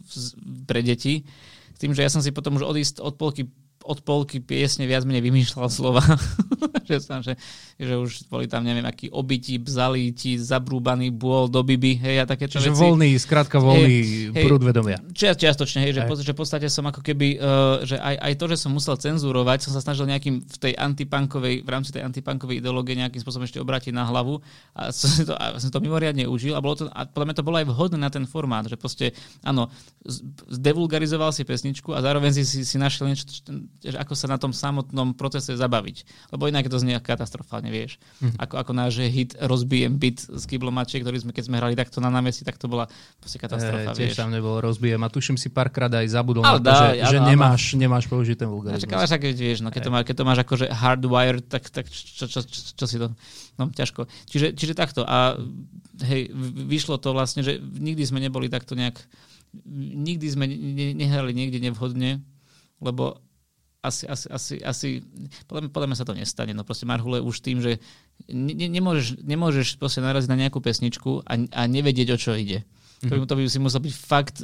pre 0.66 0.82
deti. 0.82 1.22
S 1.70 1.78
tým, 1.78 1.94
že 1.94 2.02
ja 2.02 2.10
som 2.10 2.18
si 2.18 2.34
potom 2.34 2.58
už 2.58 2.66
odísť 2.66 2.98
od 2.98 3.14
polky 3.14 3.46
od 3.88 4.04
polky 4.04 4.44
piesne 4.44 4.84
viac 4.84 5.08
menej 5.08 5.24
vymýšľal 5.24 5.72
slova. 5.72 6.04
že, 6.88 7.00
som, 7.00 7.20
že, 7.20 7.36
že 7.76 7.94
už 7.96 8.28
boli 8.28 8.48
tam 8.48 8.64
neviem 8.64 8.84
aký 8.84 9.12
obytí, 9.12 9.60
bzalíti, 9.60 10.40
zabrúbaný 10.40 11.12
bôl 11.12 11.48
do 11.48 11.60
biby, 11.60 12.00
hej, 12.00 12.20
a 12.20 12.24
takéto 12.24 12.56
Čiže 12.56 12.72
veci. 12.72 12.80
voľný, 12.80 13.10
skrátka 13.20 13.60
voľný 13.60 14.32
hej, 14.32 14.44
prúd 14.44 14.64
vedomia. 14.64 15.00
Čiast, 15.12 15.40
čiastočne, 15.40 15.84
hej, 15.84 15.92
že, 15.96 16.02
hej. 16.04 16.24
že 16.24 16.32
v 16.32 16.38
podstate 16.38 16.66
som 16.72 16.84
ako 16.88 17.04
keby, 17.04 17.36
uh, 17.36 17.84
že 17.84 18.00
aj, 18.00 18.16
aj 18.16 18.32
to, 18.40 18.44
že 18.52 18.56
som 18.56 18.70
musel 18.72 18.96
cenzurovať, 18.96 19.68
som 19.68 19.72
sa 19.76 19.84
snažil 19.84 20.08
nejakým 20.08 20.40
v 20.44 20.56
tej 20.56 20.72
antipunkovej, 20.76 21.64
v 21.64 21.68
rámci 21.68 21.90
tej 21.92 22.04
antipunkovej 22.04 22.64
ideológie 22.64 22.96
nejakým 22.96 23.20
spôsobom 23.20 23.44
ešte 23.44 23.60
obrátiť 23.60 23.92
na 23.92 24.08
hlavu 24.08 24.40
a 24.72 24.88
som 24.96 25.08
to, 25.24 25.34
a 25.36 25.60
som 25.60 25.68
to 25.68 25.80
mimoriadne 25.84 26.24
užil 26.24 26.56
a, 26.56 26.60
bolo 26.64 26.76
to, 26.76 26.84
a 26.88 27.04
podľa 27.04 27.26
mňa 27.32 27.36
to 27.36 27.46
bolo 27.46 27.56
aj 27.60 27.66
vhodné 27.68 27.98
na 28.00 28.10
ten 28.12 28.24
formát, 28.24 28.64
že 28.64 28.80
proste, 28.80 29.12
áno, 29.44 29.68
zdevulgarizoval 30.48 31.32
si 31.32 31.44
pesničku 31.44 31.92
a 31.92 32.00
zároveň 32.00 32.32
si, 32.32 32.42
si, 32.44 32.60
si 32.64 32.76
našiel 32.80 33.12
niečo, 33.12 33.28
že 33.78 33.94
ako 33.94 34.14
sa 34.18 34.26
na 34.26 34.38
tom 34.40 34.50
samotnom 34.50 35.14
procese 35.14 35.54
zabaviť. 35.54 36.30
Lebo 36.34 36.50
inak 36.50 36.66
to 36.66 36.78
znie 36.82 36.98
katastrofálne, 36.98 37.70
vieš. 37.70 38.02
Mm-hmm. 38.18 38.38
Ako, 38.42 38.54
ako 38.58 38.72
náš 38.74 39.06
hit 39.06 39.38
Rozbijem 39.38 39.94
byt 39.96 40.18
z 40.26 40.44
Kyblomače, 40.50 40.98
ktorý 40.98 41.22
sme, 41.22 41.30
keď 41.30 41.44
sme 41.46 41.56
hrali 41.62 41.78
takto 41.78 42.02
na 42.02 42.10
námestí, 42.10 42.42
tak 42.42 42.58
to 42.58 42.66
bola 42.66 42.90
proste 43.22 43.38
katastrofa, 43.38 43.94
e, 43.94 43.96
tiež 43.96 44.10
vieš. 44.14 44.18
tam 44.18 44.34
nebolo 44.34 44.58
Rozbijem 44.58 44.98
a 45.02 45.08
tuším 45.08 45.38
si 45.38 45.48
párkrát 45.54 45.90
aj 45.94 46.10
zabudol 46.10 46.42
ale 46.42 46.58
na 46.58 46.62
to, 46.62 46.66
dá, 46.66 46.78
že, 46.78 46.88
ja, 46.98 47.06
že 47.06 47.18
nemáš, 47.22 47.62
nemáš 47.78 48.04
použiť 48.10 48.36
ten 48.38 48.50
vulgarizmus. 48.50 48.90
Ale 48.90 49.06
však, 49.06 49.22
vieš, 49.38 49.58
no, 49.62 49.70
keď, 49.70 49.82
to 49.86 49.90
má, 49.94 50.00
keď 50.02 50.14
to 50.18 50.24
máš 50.26 50.38
akože 50.42 50.66
hardwired, 50.70 51.46
tak, 51.46 51.70
tak 51.70 51.86
čo, 51.86 52.26
čo, 52.26 52.40
čo, 52.42 52.60
čo 52.74 52.84
si 52.86 52.96
to... 52.98 53.14
No, 53.58 53.70
ťažko. 53.70 54.06
Čiže, 54.30 54.54
čiže 54.54 54.74
takto. 54.74 55.02
A 55.02 55.34
hej, 56.06 56.30
vyšlo 56.66 56.98
to 57.02 57.10
vlastne, 57.10 57.42
že 57.42 57.58
nikdy 57.58 58.06
sme 58.06 58.22
neboli 58.22 58.46
takto 58.46 58.78
nejak 58.78 59.02
nikdy 59.78 60.26
sme 60.28 60.44
nehrali 60.92 61.32
niekde 61.32 61.60
nevhodne, 61.62 62.20
lebo 62.84 63.20
asi, 63.88 64.04
asi, 64.04 64.26
asi, 64.28 64.54
asi 64.60 64.88
podľa, 65.48 65.66
mňa, 65.66 65.70
podľa 65.72 65.88
mňa 65.88 65.98
sa 65.98 66.06
to 66.06 66.14
nestane. 66.14 66.52
No 66.52 66.62
proste 66.62 66.84
Marhule 66.84 67.24
už 67.24 67.40
tým, 67.40 67.64
že 67.64 67.80
ne, 68.28 68.54
nemôžeš, 68.54 69.24
nemôžeš 69.24 69.80
proste 69.80 70.04
naraziť 70.04 70.28
na 70.28 70.38
nejakú 70.38 70.60
pesničku 70.60 71.24
a, 71.24 71.32
a 71.56 71.62
nevedieť, 71.64 72.08
o 72.12 72.18
čo 72.20 72.36
ide. 72.36 72.62
Mm-hmm. 72.62 73.08
To, 73.08 73.14
by, 73.14 73.24
to 73.24 73.34
by 73.34 73.42
si 73.48 73.58
musel 73.62 73.80
byť 73.80 73.94
fakt 73.94 74.36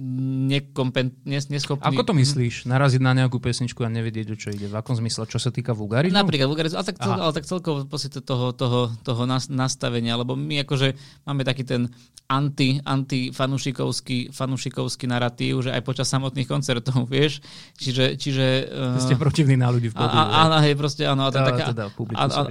nekompen, 0.00 1.12
nes, 1.28 1.52
neschopný. 1.52 1.84
Ako 1.84 2.08
to 2.08 2.16
myslíš? 2.16 2.64
Naraziť 2.64 3.00
na 3.04 3.12
nejakú 3.12 3.36
pesničku 3.36 3.84
a 3.84 3.92
nevedieť, 3.92 4.26
o 4.32 4.36
čo 4.36 4.48
ide? 4.48 4.66
V 4.66 4.74
akom 4.74 4.96
zmysle? 4.96 5.28
Čo 5.28 5.36
sa 5.36 5.52
týka 5.52 5.76
vulgarizmu? 5.76 6.16
Napríklad 6.16 6.48
vulgarizmu, 6.48 6.80
ale 6.80 6.86
tak, 6.88 6.96
cel, 6.96 7.12
ale 7.12 7.32
tak 7.36 7.44
celkovo 7.44 7.84
toho, 7.84 8.46
toho, 8.56 8.80
toho 9.04 9.22
nastavenia, 9.52 10.16
lebo 10.16 10.32
my 10.34 10.64
akože 10.64 10.96
máme 11.28 11.44
taký 11.44 11.68
ten 11.68 11.92
anti, 12.30 12.78
anti 12.86 13.34
fanušikovský, 13.34 14.30
fanušikovský 14.30 15.10
narratív, 15.10 15.66
že 15.66 15.74
aj 15.74 15.82
počas 15.82 16.06
samotných 16.06 16.46
koncertov, 16.46 17.04
vieš. 17.12 17.42
Čiže... 17.76 18.14
čiže 18.14 18.46
uh, 18.70 19.02
Ste 19.02 19.18
protivní 19.18 19.58
na 19.58 19.68
ľudí 19.74 19.90
v 19.90 19.98
pódiu. 19.98 20.14
Áno, 20.14 20.56
hej, 20.62 20.78
proste 20.78 21.02
áno. 21.04 21.26
A, 21.26 21.34
taká, 21.34 21.74
teda, 21.74 21.90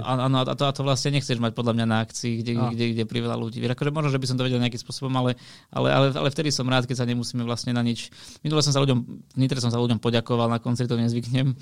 áno, 0.04 0.36
a, 0.44 0.54
to, 0.54 0.64
a 0.68 0.72
to 0.76 0.84
vlastne 0.84 1.16
nechceš 1.16 1.40
mať 1.40 1.56
podľa 1.56 1.72
mňa 1.80 1.86
na 1.88 1.98
akcii, 2.04 2.44
kde, 2.44 2.52
kde, 2.76 2.84
kde 2.92 3.04
priveľa 3.08 3.40
ľudí. 3.40 3.64
Akože 3.64 3.90
možno, 3.90 4.12
že 4.12 4.20
by 4.20 4.26
som 4.28 4.36
to 4.36 4.44
vedel 4.44 4.60
nejakým 4.60 4.82
spôsobom, 4.84 5.12
ale, 5.16 5.40
ale, 5.72 5.88
ale, 5.88 6.06
ale 6.12 6.28
vtedy 6.28 6.52
som 6.52 6.68
rád, 6.68 6.84
keď 6.84 7.02
sa 7.02 7.06
nemusíme 7.08 7.39
vlastne 7.46 7.76
na 7.76 7.84
nič... 7.84 8.10
Minule 8.40 8.64
som 8.64 8.72
sa 8.74 8.80
ľuďom, 8.82 8.98
Nitre 9.36 9.60
som 9.60 9.72
sa 9.72 9.78
ľuďom 9.78 10.00
poďakoval, 10.00 10.48
na 10.50 10.58
koncert 10.58 10.88
to 10.90 10.98
nezvyknem. 10.98 11.54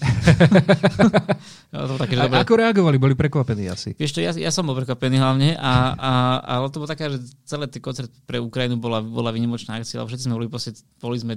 to 1.74 1.94
také, 2.00 2.14
že 2.16 2.24
a, 2.24 2.42
ako 2.42 2.54
reagovali? 2.58 2.96
Boli 2.96 3.14
prekvapení 3.18 3.68
asi? 3.68 3.94
Vieš 3.98 4.18
čo, 4.18 4.20
ja, 4.22 4.32
ja 4.32 4.50
som 4.54 4.64
bol 4.64 4.78
prekvapený 4.78 5.16
hlavne, 5.20 5.54
a, 5.58 5.72
a, 5.94 6.12
ale 6.58 6.72
to 6.72 6.82
bolo 6.82 6.90
také, 6.90 7.10
že 7.12 7.18
celé 7.44 7.68
tie 7.68 7.82
koncerty 7.82 8.14
pre 8.24 8.38
Ukrajinu 8.40 8.78
bola, 8.80 9.04
bola 9.04 9.34
vynimočná 9.34 9.78
akcia, 9.78 10.00
lebo 10.00 10.08
všetci 10.08 10.24
sme 10.26 10.36
boli, 10.38 10.48
proste, 10.48 10.72
boli 10.98 11.16
sme 11.18 11.34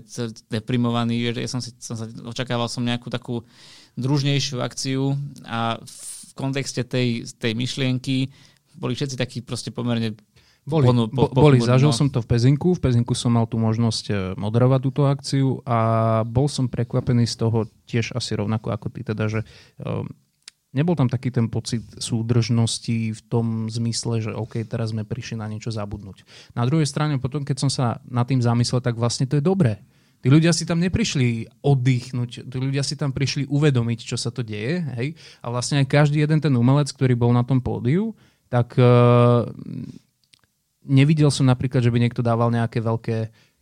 deprimovaní, 0.48 1.34
že 1.34 1.42
ja 1.44 1.50
som, 1.50 1.60
si, 1.60 1.76
som 1.82 2.00
sa, 2.00 2.08
očakával 2.26 2.72
som 2.72 2.86
nejakú 2.86 3.12
takú 3.12 3.44
družnejšiu 4.00 4.64
akciu 4.64 5.20
a 5.44 5.82
v 5.82 6.32
kontexte 6.34 6.88
tej, 6.88 7.28
tej 7.36 7.54
myšlienky 7.60 8.32
boli 8.76 8.96
všetci 8.96 9.20
takí 9.20 9.44
proste 9.44 9.70
pomerne 9.74 10.16
boli, 10.62 10.86
po, 10.86 10.94
po, 11.10 11.26
po, 11.34 11.42
boli 11.42 11.58
zažil 11.58 11.90
no. 11.90 11.98
som 11.98 12.06
to 12.06 12.22
v 12.22 12.30
Pezinku, 12.30 12.78
v 12.78 12.82
Pezinku 12.86 13.18
som 13.18 13.34
mal 13.34 13.50
tú 13.50 13.58
možnosť 13.58 14.06
e, 14.10 14.14
moderovať 14.38 14.80
túto 14.86 15.10
akciu 15.10 15.58
a 15.66 16.22
bol 16.22 16.46
som 16.46 16.70
prekvapený 16.70 17.26
z 17.26 17.36
toho 17.42 17.66
tiež 17.90 18.14
asi 18.14 18.38
rovnako 18.38 18.70
ako 18.70 18.88
ty, 18.94 19.02
teda, 19.02 19.26
že 19.26 19.42
um, 19.82 20.06
nebol 20.72 20.94
tam 20.94 21.10
taký 21.10 21.34
ten 21.34 21.50
pocit 21.50 21.82
súdržnosti 21.98 23.18
v 23.18 23.22
tom 23.26 23.74
zmysle, 23.74 24.22
že 24.22 24.32
OK, 24.38 24.62
teraz 24.70 24.94
sme 24.94 25.02
prišli 25.02 25.42
na 25.42 25.50
niečo 25.50 25.74
zabudnúť. 25.74 26.24
Na 26.54 26.64
druhej 26.70 26.86
strane, 26.86 27.18
potom 27.18 27.42
keď 27.42 27.58
som 27.58 27.72
sa 27.74 27.98
nad 28.06 28.30
tým 28.30 28.40
zamyslel, 28.40 28.86
tak 28.86 28.96
vlastne 28.96 29.26
to 29.26 29.42
je 29.42 29.44
dobré. 29.44 29.82
Tí 30.22 30.30
ľudia 30.30 30.54
si 30.54 30.70
tam 30.70 30.78
neprišli 30.78 31.50
oddychnúť, 31.66 32.46
tí 32.46 32.58
ľudia 32.62 32.86
si 32.86 32.94
tam 32.94 33.10
prišli 33.10 33.50
uvedomiť, 33.50 34.00
čo 34.06 34.22
sa 34.22 34.30
to 34.30 34.46
deje. 34.46 34.78
Hej? 35.02 35.18
A 35.42 35.50
vlastne 35.50 35.82
aj 35.82 35.90
každý 35.90 36.22
jeden 36.22 36.38
ten 36.38 36.54
umelec, 36.54 36.94
ktorý 36.94 37.18
bol 37.18 37.34
na 37.34 37.42
tom 37.42 37.58
pódiu, 37.58 38.14
tak 38.46 38.78
uh, 38.78 39.50
nevidel 40.86 41.30
som 41.30 41.46
napríklad, 41.46 41.84
že 41.84 41.94
by 41.94 42.00
niekto 42.02 42.26
dával 42.26 42.50
nejaké 42.50 42.82
veľké 42.82 43.18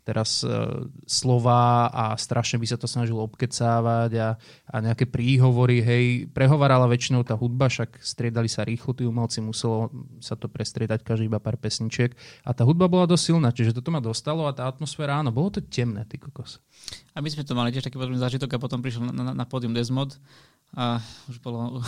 teraz 0.10 0.42
e, 0.42 0.50
slova 1.06 1.86
a 1.94 2.18
strašne 2.18 2.58
by 2.58 2.66
sa 2.66 2.82
to 2.82 2.90
snažil 2.90 3.22
obkecávať 3.22 4.12
a, 4.18 4.30
a 4.66 4.76
nejaké 4.82 5.06
príhovory, 5.06 5.86
hej, 5.86 6.26
prehovarala 6.34 6.90
väčšinou 6.90 7.22
tá 7.22 7.38
hudba, 7.38 7.70
však 7.70 8.02
striedali 8.02 8.50
sa 8.50 8.66
rýchlo, 8.66 8.98
tí 8.98 9.06
umelci 9.06 9.38
muselo 9.46 9.94
sa 10.18 10.34
to 10.34 10.50
prestriedať 10.50 11.06
každý 11.06 11.30
iba 11.30 11.38
pár 11.38 11.62
pesničiek 11.62 12.18
a 12.42 12.58
tá 12.58 12.66
hudba 12.66 12.90
bola 12.90 13.06
dosť 13.06 13.24
silná, 13.30 13.54
čiže 13.54 13.78
toto 13.78 13.94
ma 13.94 14.02
dostalo 14.02 14.50
a 14.50 14.56
tá 14.56 14.66
atmosféra, 14.66 15.22
áno, 15.22 15.30
bolo 15.30 15.54
to 15.54 15.62
temné, 15.62 16.02
ty 16.10 16.18
kokos. 16.18 16.58
A 17.14 17.22
my 17.22 17.30
sme 17.30 17.46
to 17.46 17.54
mali 17.54 17.70
tiež 17.70 17.86
taký 17.86 18.02
podobný 18.02 18.18
zážitok 18.18 18.58
a 18.58 18.64
potom 18.64 18.82
prišiel 18.82 19.14
na, 19.14 19.14
na, 19.14 19.34
na 19.38 19.46
pódium 19.46 19.78
Desmod 19.78 20.18
a 20.74 20.98
už 21.30 21.38
bolo... 21.38 21.86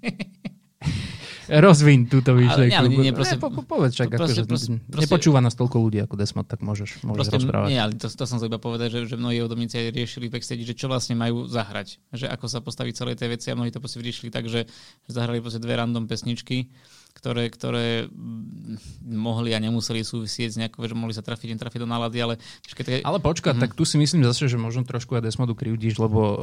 Rozviň 1.48 1.98
túto 2.12 2.36
myšlienku. 2.36 2.84
Nie, 2.92 3.10
nie, 3.10 3.12
proste, 3.16 3.36
ne, 3.36 3.42
po, 3.42 3.48
po, 3.48 3.64
povedz 3.64 3.96
však, 3.96 4.08
proste, 4.12 4.44
akože, 4.44 4.48
proste, 4.48 4.70
nepočúva 4.84 5.40
nás 5.40 5.56
toľko 5.56 5.76
ľudí 5.80 5.98
ako 6.04 6.14
Desmod, 6.20 6.44
tak 6.44 6.60
môžeš, 6.60 7.00
môžeš 7.02 7.16
proste, 7.16 7.36
rozprávať. 7.40 7.68
Nie, 7.72 7.80
ale 7.80 7.92
to, 7.96 8.06
to 8.12 8.24
som 8.28 8.36
sa 8.36 8.44
iba 8.44 8.60
povedať, 8.60 8.92
že, 8.92 9.00
že 9.08 9.16
mnohí 9.16 9.40
odobníci 9.40 9.88
riešili 9.88 10.28
backstage, 10.28 10.68
že 10.68 10.76
čo 10.76 10.92
vlastne 10.92 11.16
majú 11.16 11.48
zahrať. 11.48 11.98
Že 12.12 12.28
ako 12.28 12.46
sa 12.52 12.60
postaviť 12.60 12.92
celé 12.94 13.12
tie 13.16 13.32
veci 13.32 13.48
a 13.48 13.56
mnohí 13.56 13.72
to 13.72 13.80
proste 13.80 13.98
vyriešili 13.98 14.28
tak, 14.28 14.46
že, 14.46 14.68
že 14.68 15.10
zahrali 15.10 15.40
proste 15.40 15.58
dve 15.58 15.80
random 15.80 16.04
pesničky 16.04 16.68
ktoré, 17.18 17.50
ktoré 17.50 18.06
mohli 19.02 19.50
a 19.50 19.58
nemuseli 19.58 20.06
súvisieť 20.06 20.50
s 20.54 20.56
nejakou, 20.62 20.86
že 20.86 20.94
mohli 20.94 21.10
sa 21.10 21.24
trafiť, 21.26 21.58
netrafiť 21.58 21.82
do 21.82 21.88
nálady, 21.90 22.18
ale... 22.22 22.34
Keď... 22.62 23.02
Ale 23.02 23.18
počkať, 23.18 23.58
mm. 23.58 23.62
tak 23.66 23.74
tu 23.74 23.82
si 23.82 23.98
myslím 23.98 24.22
zase, 24.22 24.46
že 24.46 24.54
možno 24.54 24.86
trošku 24.86 25.18
aj 25.18 25.26
Desmodu 25.26 25.58
krivdíš, 25.58 25.98
lebo 25.98 26.20
uh, 26.22 26.36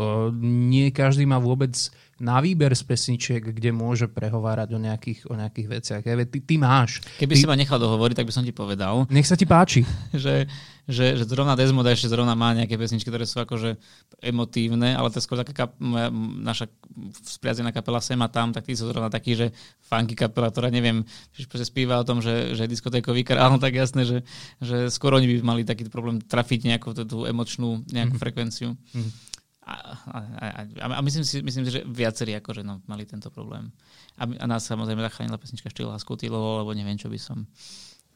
nie 0.43 0.91
každý 0.91 1.23
má 1.23 1.39
vôbec 1.39 1.71
na 2.15 2.39
výber 2.39 2.71
z 2.71 2.83
pesničiek, 2.87 3.43
kde 3.43 3.75
môže 3.75 4.07
prehovárať 4.07 4.71
o 4.71 4.79
nejakých, 4.79 5.27
o 5.27 5.35
nejakých 5.35 5.67
veciach. 5.67 6.01
Ja, 6.07 6.15
ty, 6.23 6.39
ty 6.39 6.55
máš. 6.55 7.03
Keby 7.19 7.35
ty... 7.35 7.43
si 7.43 7.47
ma 7.47 7.59
nechal 7.59 7.75
dohovoriť, 7.75 8.15
tak 8.15 8.27
by 8.31 8.33
som 8.35 8.47
ti 8.47 8.55
povedal. 8.55 9.03
Nech 9.11 9.27
sa 9.27 9.35
ti 9.35 9.43
páči. 9.43 9.83
že, 10.15 10.47
že, 10.87 11.19
že 11.19 11.23
zrovna 11.27 11.59
Desmoda 11.59 11.91
ešte 11.91 12.07
zrovna 12.07 12.31
má 12.31 12.55
nejaké 12.55 12.79
pesničky, 12.79 13.11
ktoré 13.11 13.27
sú 13.27 13.43
akože 13.43 13.75
emotívne, 14.23 14.95
ale 14.95 15.11
to 15.11 15.19
je 15.19 15.27
skôr 15.27 15.43
taká 15.43 15.67
kap, 15.67 15.71
moja, 15.75 16.07
naša 16.39 16.71
spriazená 17.19 17.75
kapela 17.75 17.99
Sema 17.99 18.31
tam, 18.31 18.55
tak 18.55 18.63
tí 18.63 18.79
sú 18.79 18.87
zrovna 18.87 19.11
takí, 19.11 19.35
že 19.35 19.51
funky 19.83 20.15
kapela, 20.15 20.47
ktorá 20.47 20.71
neviem, 20.71 21.03
že 21.35 21.51
spíva 21.67 21.99
o 21.99 22.07
tom, 22.07 22.23
že, 22.23 22.55
že 22.55 22.63
diskotékový 22.63 23.27
král, 23.27 23.59
tak 23.63 23.75
jasné, 23.75 24.07
že, 24.07 24.17
že 24.63 24.87
skôr 24.87 25.19
oni 25.19 25.27
by 25.27 25.35
mali 25.43 25.61
taký 25.67 25.91
problém 25.91 26.23
trafiť 26.23 26.63
nejakú 26.63 26.95
tú, 26.95 27.03
tú 27.03 27.17
emočnú 27.27 27.83
nejakú 27.91 28.15
mm-hmm. 28.15 28.23
frekvenciu. 28.23 28.71
Mm-hmm. 28.71 29.34
A, 29.65 29.97
a, 29.97 30.17
a, 30.61 30.85
a 30.93 31.01
myslím, 31.01 31.25
si, 31.25 31.41
myslím 31.41 31.65
si, 31.65 31.71
že 31.73 31.81
viacerí 31.89 32.37
akože 32.37 32.61
no, 32.61 32.85
mali 32.85 33.09
tento 33.09 33.33
problém. 33.33 33.73
A, 34.13 34.29
a 34.29 34.45
nás 34.45 34.61
samozrejme 34.61 35.01
zachránila 35.01 35.41
pesnička 35.41 35.73
Štýla 35.73 35.97
Skutilo, 35.97 36.61
lebo 36.61 36.69
neviem, 36.77 36.97
čo 37.01 37.09
by 37.09 37.17
som... 37.17 37.49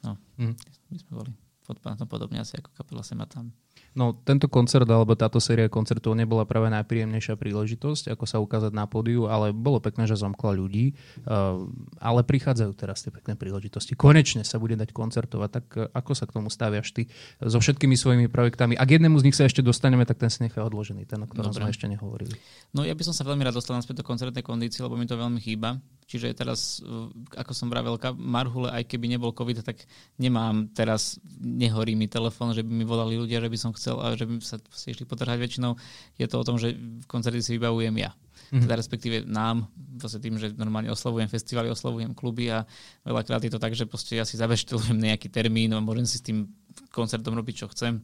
No, 0.06 0.14
mm. 0.38 0.54
my 0.94 0.98
sme 1.02 1.12
boli 1.12 1.32
tom 1.78 2.10
podobne 2.10 2.42
asi 2.42 2.58
ako 2.58 2.74
kapela 2.74 3.06
Sema 3.06 3.30
tam. 3.30 3.54
No, 3.98 4.14
tento 4.14 4.46
koncert 4.46 4.86
alebo 4.86 5.18
táto 5.18 5.42
séria 5.42 5.66
koncertov 5.72 6.14
nebola 6.14 6.46
práve 6.46 6.70
najpríjemnejšia 6.70 7.36
príležitosť, 7.36 8.14
ako 8.14 8.26
sa 8.30 8.38
ukázať 8.38 8.72
na 8.74 8.86
pódiu, 8.86 9.26
ale 9.26 9.50
bolo 9.50 9.82
pekné, 9.82 10.06
že 10.06 10.20
zomkla 10.20 10.54
ľudí. 10.54 10.94
Uh, 11.26 11.70
ale 11.98 12.22
prichádzajú 12.22 12.72
teraz 12.78 13.02
tie 13.02 13.10
pekné 13.10 13.34
príležitosti. 13.34 13.98
Konečne 13.98 14.46
sa 14.46 14.62
bude 14.62 14.78
dať 14.78 14.94
koncertovať. 14.94 15.50
Tak 15.50 15.66
uh, 15.76 15.82
ako 15.94 16.12
sa 16.14 16.30
k 16.30 16.36
tomu 16.38 16.50
staviaš 16.54 16.94
ty 16.94 17.10
so 17.42 17.58
všetkými 17.58 17.98
svojimi 17.98 18.28
projektami? 18.30 18.78
Ak 18.78 18.90
jednému 18.90 19.18
z 19.18 19.26
nich 19.30 19.38
sa 19.38 19.50
ešte 19.50 19.66
dostaneme, 19.66 20.06
tak 20.06 20.22
ten 20.22 20.30
si 20.30 20.46
nechá 20.46 20.62
odložený, 20.62 21.10
ten, 21.10 21.22
o 21.22 21.28
ktorom 21.28 21.50
Dobre. 21.50 21.66
sme 21.66 21.74
ešte 21.74 21.88
nehovorili. 21.90 22.34
No 22.74 22.86
ja 22.86 22.94
by 22.94 23.04
som 23.06 23.14
sa 23.18 23.26
veľmi 23.26 23.42
rád 23.42 23.58
dostal 23.58 23.74
naspäť 23.74 24.02
do 24.02 24.06
koncertnej 24.06 24.46
kondície, 24.46 24.86
lebo 24.86 24.98
mi 24.98 25.10
to 25.10 25.18
veľmi 25.18 25.42
chýba. 25.42 25.82
Čiže 26.10 26.34
teraz, 26.34 26.82
ako 27.38 27.54
som 27.54 27.70
vravel, 27.70 27.94
Marhule, 28.18 28.74
aj 28.74 28.90
keby 28.90 29.14
nebol 29.14 29.30
COVID, 29.30 29.62
tak 29.62 29.86
nemám 30.18 30.66
teraz, 30.74 31.22
nehorí 31.38 31.94
mi 31.94 32.10
telefón, 32.10 32.50
že 32.58 32.66
by 32.66 32.72
mi 32.74 32.82
volali 32.82 33.14
ľudia, 33.14 33.38
že 33.38 33.46
by 33.54 33.58
som 33.62 33.72
chcel 33.78 34.02
a 34.02 34.18
že 34.18 34.26
by 34.26 34.42
sa 34.42 34.58
išli 34.90 35.06
potrhať 35.06 35.38
väčšinou, 35.38 35.78
je 36.18 36.26
to 36.26 36.42
o 36.42 36.48
tom, 36.48 36.58
že 36.58 36.74
koncerty 37.06 37.46
si 37.46 37.62
vybavujem 37.62 37.94
ja. 38.02 38.10
Mm-hmm. 38.50 38.66
Teda 38.66 38.74
respektíve 38.74 39.16
nám, 39.30 39.70
vlastne 40.02 40.26
tým, 40.26 40.42
že 40.42 40.50
normálne 40.58 40.90
oslovujem 40.90 41.30
festivaly, 41.30 41.70
oslovujem 41.70 42.18
kluby 42.18 42.50
a 42.50 42.66
veľakrát 43.06 43.46
je 43.46 43.54
to 43.54 43.62
tak, 43.62 43.78
že 43.78 43.86
ja 44.18 44.26
si 44.26 44.34
zaveštilujem 44.42 44.98
nejaký 44.98 45.30
termín 45.30 45.78
a 45.78 45.84
môžem 45.86 46.10
si 46.10 46.18
s 46.18 46.26
tým 46.26 46.50
koncertom 46.90 47.38
robiť, 47.38 47.56
čo 47.62 47.70
chcem 47.70 48.02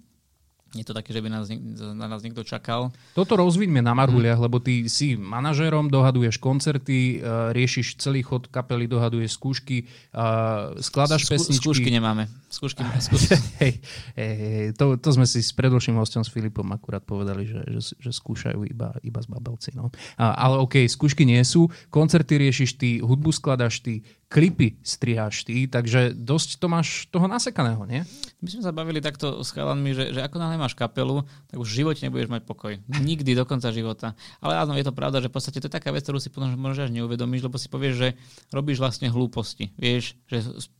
je 0.76 0.86
to 0.86 0.94
také, 0.94 1.16
že 1.16 1.24
by 1.24 1.30
nás, 1.32 1.48
na 1.96 2.08
nás 2.12 2.20
niekto 2.20 2.44
čakal. 2.44 2.92
Toto 3.16 3.40
rozviňme 3.40 3.80
na 3.80 3.96
Marhuliach, 3.96 4.36
hmm. 4.36 4.46
lebo 4.46 4.60
ty 4.60 4.92
si 4.92 5.16
manažérom, 5.16 5.88
dohaduješ 5.88 6.36
koncerty, 6.38 7.24
uh, 7.24 7.56
riešiš 7.56 7.96
celý 7.96 8.28
chod 8.28 8.52
kapely, 8.52 8.86
dohaduješ 8.92 9.40
skúšky, 9.40 9.88
uh, 10.12 10.76
skladaš 10.84 11.24
Skú, 11.26 11.32
pesničky. 11.40 11.64
Skúšky 11.64 11.90
nemáme. 11.90 12.28
Skúšky, 12.56 12.88
skúšky. 13.06 13.36
hej, 13.60 13.74
hej, 14.16 14.72
to, 14.80 14.96
to 14.96 15.10
sme 15.12 15.28
si 15.28 15.44
s 15.44 15.52
predlším 15.52 16.00
hostom 16.00 16.24
s 16.24 16.32
Filipom 16.32 16.64
akurát 16.72 17.04
povedali, 17.04 17.44
že, 17.44 17.60
že, 17.68 18.00
že 18.00 18.12
skúšajú 18.16 18.64
iba, 18.64 18.96
iba 19.04 19.20
z 19.20 19.28
babelci. 19.28 19.76
No. 19.76 19.92
Uh, 20.16 20.32
ale 20.32 20.64
OK, 20.64 20.88
skúšky 20.88 21.28
nie 21.28 21.44
sú, 21.44 21.68
koncerty 21.92 22.40
riešiš 22.40 22.80
ty, 22.80 23.04
hudbu 23.04 23.36
skladaš 23.36 23.84
ty, 23.84 24.08
klipy 24.32 24.80
striháš 24.82 25.44
ty, 25.46 25.68
takže 25.68 26.16
dosť 26.16 26.58
to 26.58 26.68
máš 26.72 27.06
toho 27.12 27.30
nasekaného, 27.30 27.84
nie? 27.86 28.02
My 28.40 28.48
sme 28.50 28.64
sa 28.66 28.74
bavili 28.74 29.04
takto 29.04 29.44
s 29.46 29.54
chalanmi, 29.54 29.94
že, 29.94 30.16
že 30.16 30.22
ako 30.24 30.42
náhle 30.42 30.58
máš 30.58 30.74
kapelu, 30.74 31.28
tak 31.52 31.58
už 31.60 31.68
v 31.70 31.78
živote 31.84 32.02
nebudeš 32.08 32.32
mať 32.32 32.42
pokoj. 32.48 32.74
Nikdy 32.90 33.32
do 33.38 33.46
konca 33.46 33.70
života. 33.70 34.18
Ale 34.42 34.58
áno, 34.58 34.74
je 34.74 34.86
to 34.88 34.96
pravda, 34.96 35.22
že 35.22 35.30
v 35.30 35.36
podstate 35.36 35.60
to 35.62 35.68
je 35.70 35.78
taká 35.78 35.94
vec, 35.94 36.04
ktorú 36.04 36.18
si 36.18 36.34
potom 36.34 36.52
možno 36.58 36.88
až 36.88 36.92
neuvedomíš, 36.92 37.46
lebo 37.46 37.58
si 37.62 37.70
povieš, 37.70 37.96
že 37.96 38.10
robíš 38.50 38.82
vlastne 38.82 39.08
hlúposti. 39.14 39.72
Vieš, 39.78 40.18
že 40.26 40.38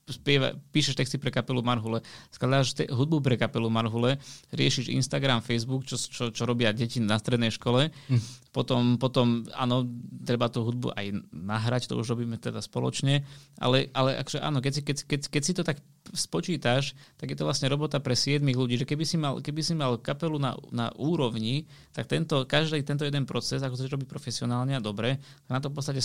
spieva, 0.10 0.54
píšeš 0.74 0.98
texty 0.98 1.18
pre 1.18 1.34
kapelu 1.34 1.65
Marhule, 1.66 2.06
skladáš 2.30 2.78
te, 2.78 2.86
hudbu 2.86 3.26
pre 3.26 3.36
kapelu 3.42 3.68
Marhule, 3.74 4.22
riešiš 4.54 4.94
Instagram, 4.94 5.42
Facebook, 5.42 5.90
čo, 5.90 5.98
čo, 5.98 6.30
čo 6.30 6.44
robia 6.46 6.70
deti 6.70 7.02
na 7.02 7.18
strednej 7.18 7.50
škole, 7.50 7.90
hm. 7.90 8.22
potom, 8.54 9.02
potom, 9.02 9.42
áno, 9.58 9.90
treba 10.22 10.48
tú 10.54 10.62
hudbu 10.62 10.94
aj 10.94 11.26
nahrať, 11.34 11.90
to 11.90 11.98
už 11.98 12.14
robíme 12.14 12.38
teda 12.38 12.62
spoločne, 12.62 13.26
ale, 13.58 13.90
ale 13.98 14.22
akže 14.22 14.38
áno, 14.38 14.62
keď 14.62 14.72
si, 14.78 14.82
keď, 14.86 14.98
keď, 15.10 15.22
keď 15.34 15.42
si 15.42 15.54
to 15.58 15.64
tak 15.66 15.82
spočítaš, 16.14 16.94
tak 17.18 17.34
je 17.34 17.38
to 17.38 17.48
vlastne 17.48 17.66
robota 17.72 17.98
pre 17.98 18.14
7 18.14 18.44
ľudí, 18.46 18.78
že 18.78 18.86
keby 18.86 19.06
si 19.08 19.18
mal, 19.18 19.42
keby 19.42 19.62
si 19.66 19.74
mal 19.74 19.98
kapelu 19.98 20.38
na, 20.38 20.54
na 20.70 20.94
úrovni, 21.00 21.66
tak 21.96 22.06
tento, 22.06 22.46
každý 22.46 22.86
tento 22.86 23.08
jeden 23.08 23.26
proces, 23.26 23.66
ako 23.66 23.74
sa 23.74 23.90
robí 23.90 24.06
profesionálne 24.06 24.78
a 24.78 24.82
dobre, 24.84 25.18
na 25.50 25.58
to 25.58 25.74
v 25.74 25.76
podstate 25.82 26.02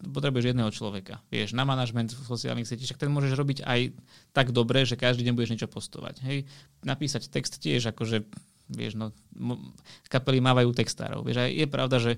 potrebuješ 0.00 0.52
jedného 0.52 0.70
človeka. 0.72 1.20
Vieš, 1.28 1.52
na 1.52 1.64
manažment 1.66 2.12
v 2.12 2.22
sociálnych 2.24 2.68
sietí, 2.68 2.84
však 2.84 3.00
ten 3.00 3.12
môžeš 3.12 3.32
robiť 3.36 3.58
aj 3.64 3.92
tak 4.32 4.52
dobre, 4.52 4.84
že 4.84 4.96
každý 5.00 5.26
deň 5.26 5.34
budeš 5.36 5.52
niečo 5.52 5.68
postovať. 5.70 6.22
Hej, 6.24 6.48
napísať 6.84 7.28
text 7.28 7.60
tiež, 7.60 7.92
akože, 7.92 8.24
vieš, 8.72 8.96
no, 8.96 9.12
kapely 10.08 10.40
mávajú 10.40 10.72
textárov. 10.72 11.24
Vieš, 11.26 11.36
a 11.40 11.44
je 11.48 11.66
pravda, 11.68 11.96
že 12.00 12.12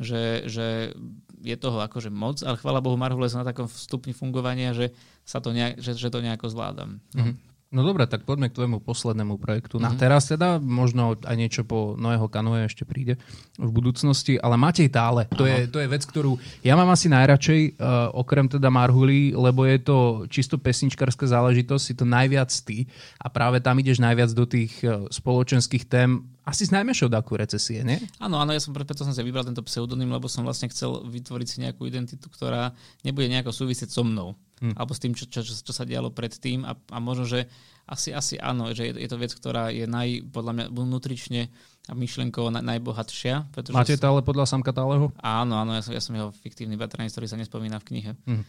že, 0.00 0.48
že 0.50 0.96
je 1.44 1.56
toho 1.60 1.78
akože 1.84 2.08
moc, 2.08 2.40
ale 2.40 2.56
chvála 2.56 2.80
Bohu 2.80 2.96
Marhule 2.96 3.28
som 3.28 3.44
na 3.44 3.50
takom 3.52 3.68
stupni 3.68 4.16
fungovania, 4.16 4.72
že, 4.72 4.90
sa 5.24 5.40
to 5.40 5.50
nejak, 5.50 5.80
že, 5.80 5.96
že 5.96 6.12
to 6.12 6.20
nejako 6.20 6.52
zvládam. 6.52 7.00
No. 7.16 7.24
Mm-hmm. 7.24 7.36
No 7.74 7.82
dobre, 7.82 8.06
tak 8.06 8.22
poďme 8.22 8.54
k 8.54 8.62
tvojmu 8.62 8.78
poslednému 8.86 9.34
projektu. 9.34 9.82
Mm-hmm. 9.82 9.98
Na 9.98 9.98
teraz 9.98 10.30
teda, 10.30 10.62
možno 10.62 11.18
aj 11.26 11.34
niečo 11.34 11.66
po 11.66 11.98
Noého 11.98 12.30
kanoe 12.30 12.70
ešte 12.70 12.86
príde 12.86 13.18
v 13.58 13.70
budúcnosti, 13.74 14.38
ale 14.38 14.54
Matej 14.54 14.94
Tále, 14.94 15.26
to 15.34 15.42
je, 15.42 15.66
to 15.66 15.82
je 15.82 15.90
vec, 15.90 16.06
ktorú 16.06 16.38
ja 16.62 16.78
mám 16.78 16.86
asi 16.94 17.10
najradšej, 17.10 17.74
uh, 17.74 18.14
okrem 18.14 18.46
teda 18.46 18.70
Marhuli, 18.70 19.34
lebo 19.34 19.66
je 19.66 19.82
to 19.82 19.98
čisto 20.30 20.54
pesničkárska 20.54 21.26
záležitosť, 21.26 21.82
si 21.82 21.94
to 21.98 22.06
najviac 22.06 22.54
ty 22.62 22.86
a 23.18 23.26
práve 23.26 23.58
tam 23.58 23.74
ideš 23.82 23.98
najviac 23.98 24.30
do 24.30 24.46
tých 24.46 24.78
uh, 24.86 25.10
spoločenských 25.10 25.90
tém, 25.90 26.22
asi 26.44 26.68
z 26.68 26.76
najmäšou 26.76 27.08
dáku 27.08 27.40
recesie, 27.40 27.80
nie? 27.80 27.96
Áno, 28.20 28.36
áno, 28.36 28.52
ja 28.52 28.60
som 28.60 28.76
preto 28.76 28.92
som 28.92 29.12
si 29.12 29.24
vybral 29.24 29.48
tento 29.48 29.64
pseudonym, 29.64 30.12
lebo 30.12 30.28
som 30.28 30.44
vlastne 30.44 30.68
chcel 30.68 31.00
vytvoriť 31.08 31.48
si 31.48 31.56
nejakú 31.64 31.88
identitu, 31.88 32.28
ktorá 32.28 32.76
nebude 33.00 33.32
nejako 33.32 33.52
súvisieť 33.52 33.88
so 33.88 34.04
mnou 34.04 34.36
hmm. 34.64 34.74
alebo 34.80 34.92
s 34.96 35.00
tým, 35.02 35.12
čo, 35.12 35.28
čo, 35.28 35.44
čo, 35.44 35.52
čo 35.52 35.72
sa 35.76 35.84
dialo 35.84 36.08
predtým 36.08 36.64
a, 36.64 36.72
a 36.72 36.98
možno, 37.02 37.28
že 37.28 37.44
asi, 37.84 38.16
asi 38.16 38.40
áno, 38.40 38.72
že 38.72 38.88
je, 38.88 38.92
je 39.04 39.08
to 39.12 39.20
vec, 39.20 39.32
ktorá 39.36 39.68
je 39.68 39.84
naj, 39.84 40.32
podľa 40.32 40.52
mňa 40.56 40.66
vnútrične 40.72 41.52
a 41.84 41.92
myšlenkovo 41.92 42.48
na, 42.48 42.64
najbohatšia. 42.64 43.52
Pretože 43.52 43.76
Máte 43.76 44.00
to 44.00 44.08
ale 44.08 44.24
podľa 44.24 44.48
Samka 44.48 44.72
Táleho? 44.72 45.12
Áno, 45.20 45.60
áno, 45.60 45.76
ja 45.76 45.84
som, 45.84 45.92
ja 45.92 46.00
som 46.00 46.16
jeho 46.16 46.32
fiktívny 46.40 46.80
bratranec, 46.80 47.12
ktorý 47.12 47.28
sa 47.28 47.36
nespomína 47.36 47.76
v 47.84 47.86
knihe. 47.92 48.10
Hmm. 48.24 48.44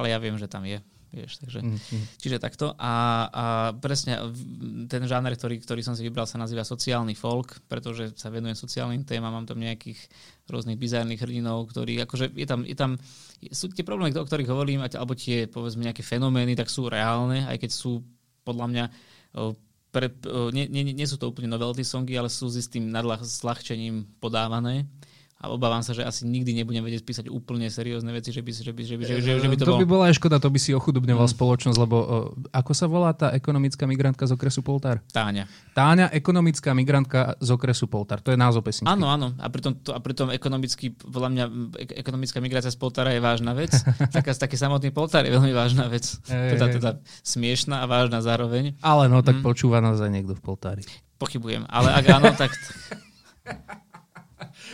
Ale 0.00 0.08
ja 0.08 0.16
viem, 0.16 0.40
že 0.40 0.48
tam 0.48 0.64
je. 0.64 0.80
Vieš, 1.14 1.46
takže, 1.46 1.62
mm-hmm. 1.62 2.02
Čiže 2.18 2.36
takto. 2.42 2.74
A, 2.74 2.94
a 3.30 3.44
presne 3.78 4.18
ten 4.90 5.06
žáner, 5.06 5.38
ktorý, 5.38 5.62
ktorý 5.62 5.80
som 5.86 5.94
si 5.94 6.02
vybral, 6.02 6.26
sa 6.26 6.42
nazýva 6.42 6.66
sociálny 6.66 7.14
folk, 7.14 7.62
pretože 7.70 8.10
sa 8.18 8.34
venujem 8.34 8.58
sociálnym 8.58 9.06
témam, 9.06 9.30
mám 9.30 9.46
tam 9.46 9.62
nejakých 9.62 9.98
rôznych 10.50 10.74
bizárnych 10.74 11.22
hrdinov, 11.22 11.70
ktorí, 11.70 12.02
akože 12.02 12.34
je 12.34 12.46
tam, 12.50 12.66
je 12.66 12.76
tam 12.76 12.98
sú 13.54 13.70
tie 13.70 13.86
problémy, 13.86 14.10
o 14.18 14.26
ktorých 14.26 14.50
hovorím, 14.50 14.82
alebo 14.82 15.14
tie, 15.14 15.46
povedzme, 15.46 15.86
nejaké 15.86 16.02
fenomény, 16.02 16.58
tak 16.58 16.66
sú 16.66 16.90
reálne, 16.90 17.46
aj 17.46 17.62
keď 17.62 17.70
sú 17.70 18.02
podľa 18.42 18.66
mňa 18.68 18.84
pre, 19.94 20.10
nie, 20.50 20.66
nie, 20.66 20.90
nie 20.90 21.06
sú 21.06 21.16
to 21.22 21.30
úplne 21.30 21.46
novelty 21.46 21.86
songy, 21.86 22.18
ale 22.18 22.26
sú 22.26 22.50
s 22.50 22.66
tým 22.66 22.90
nadľahčením 22.90 24.18
podávané 24.18 24.90
a 25.44 25.52
obávam 25.52 25.84
sa, 25.84 25.92
že 25.92 26.00
asi 26.00 26.24
nikdy 26.24 26.56
nebudem 26.56 26.80
vedieť 26.80 27.04
písať 27.04 27.26
úplne 27.28 27.68
seriózne 27.68 28.08
veci, 28.16 28.32
že 28.32 28.40
by, 28.40 28.50
že 28.50 28.72
by, 28.72 28.82
že 28.82 28.94
by, 28.96 29.02
že, 29.04 29.14
že, 29.20 29.32
že 29.44 29.48
by 29.52 29.56
to, 29.60 29.64
to 29.68 29.72
bolo... 29.76 29.80
by 29.84 29.88
bola 29.92 30.04
aj 30.08 30.16
škoda, 30.16 30.40
to 30.40 30.48
by 30.48 30.56
si 30.56 30.72
ochudobňoval 30.72 31.28
mm. 31.28 31.34
spoločnosť, 31.36 31.78
lebo 31.84 31.96
uh, 32.00 32.08
ako 32.56 32.72
sa 32.72 32.88
volá 32.88 33.12
tá 33.12 33.36
ekonomická 33.36 33.84
migrantka 33.84 34.24
z 34.24 34.32
okresu 34.32 34.64
Poltár? 34.64 35.04
Táňa. 35.12 35.44
Táňa, 35.76 36.08
ekonomická 36.16 36.72
migrantka 36.72 37.36
z 37.36 37.48
okresu 37.52 37.84
Poltár. 37.84 38.24
To 38.24 38.32
je 38.32 38.40
názov 38.40 38.64
pesničky. 38.64 38.88
Áno, 38.88 39.12
áno. 39.12 39.36
A 39.36 39.52
pritom, 39.52 39.76
to, 39.76 39.92
a 39.92 40.00
pritom 40.00 40.32
ekonomický, 40.32 40.96
podľa 40.96 41.28
mňa, 41.28 41.44
ekonomická 42.00 42.40
migrácia 42.40 42.72
z 42.72 42.80
Poltára 42.80 43.12
je 43.12 43.20
vážna 43.20 43.52
vec. 43.52 43.76
Taká, 44.16 44.32
taký 44.32 44.56
samotný 44.56 44.88
Poltár 44.88 45.28
je 45.28 45.32
veľmi 45.36 45.52
vážna 45.52 45.92
vec. 45.92 46.16
Ej, 46.32 46.56
teda, 46.56 46.66
teda 46.72 46.90
smiešná 47.20 47.84
a 47.84 47.86
vážna 47.86 48.24
zároveň. 48.24 48.80
Ale 48.80 49.12
no, 49.12 49.20
tak 49.20 49.38
mm. 49.40 49.44
počúva 49.44 49.84
nás 49.84 50.00
aj 50.00 50.08
niekto 50.08 50.32
v 50.32 50.40
Poltári. 50.40 50.82
Pochybujem. 51.20 51.68
Ale 51.68 51.92
ak 51.92 52.04
áno, 52.08 52.32
tak... 52.32 52.50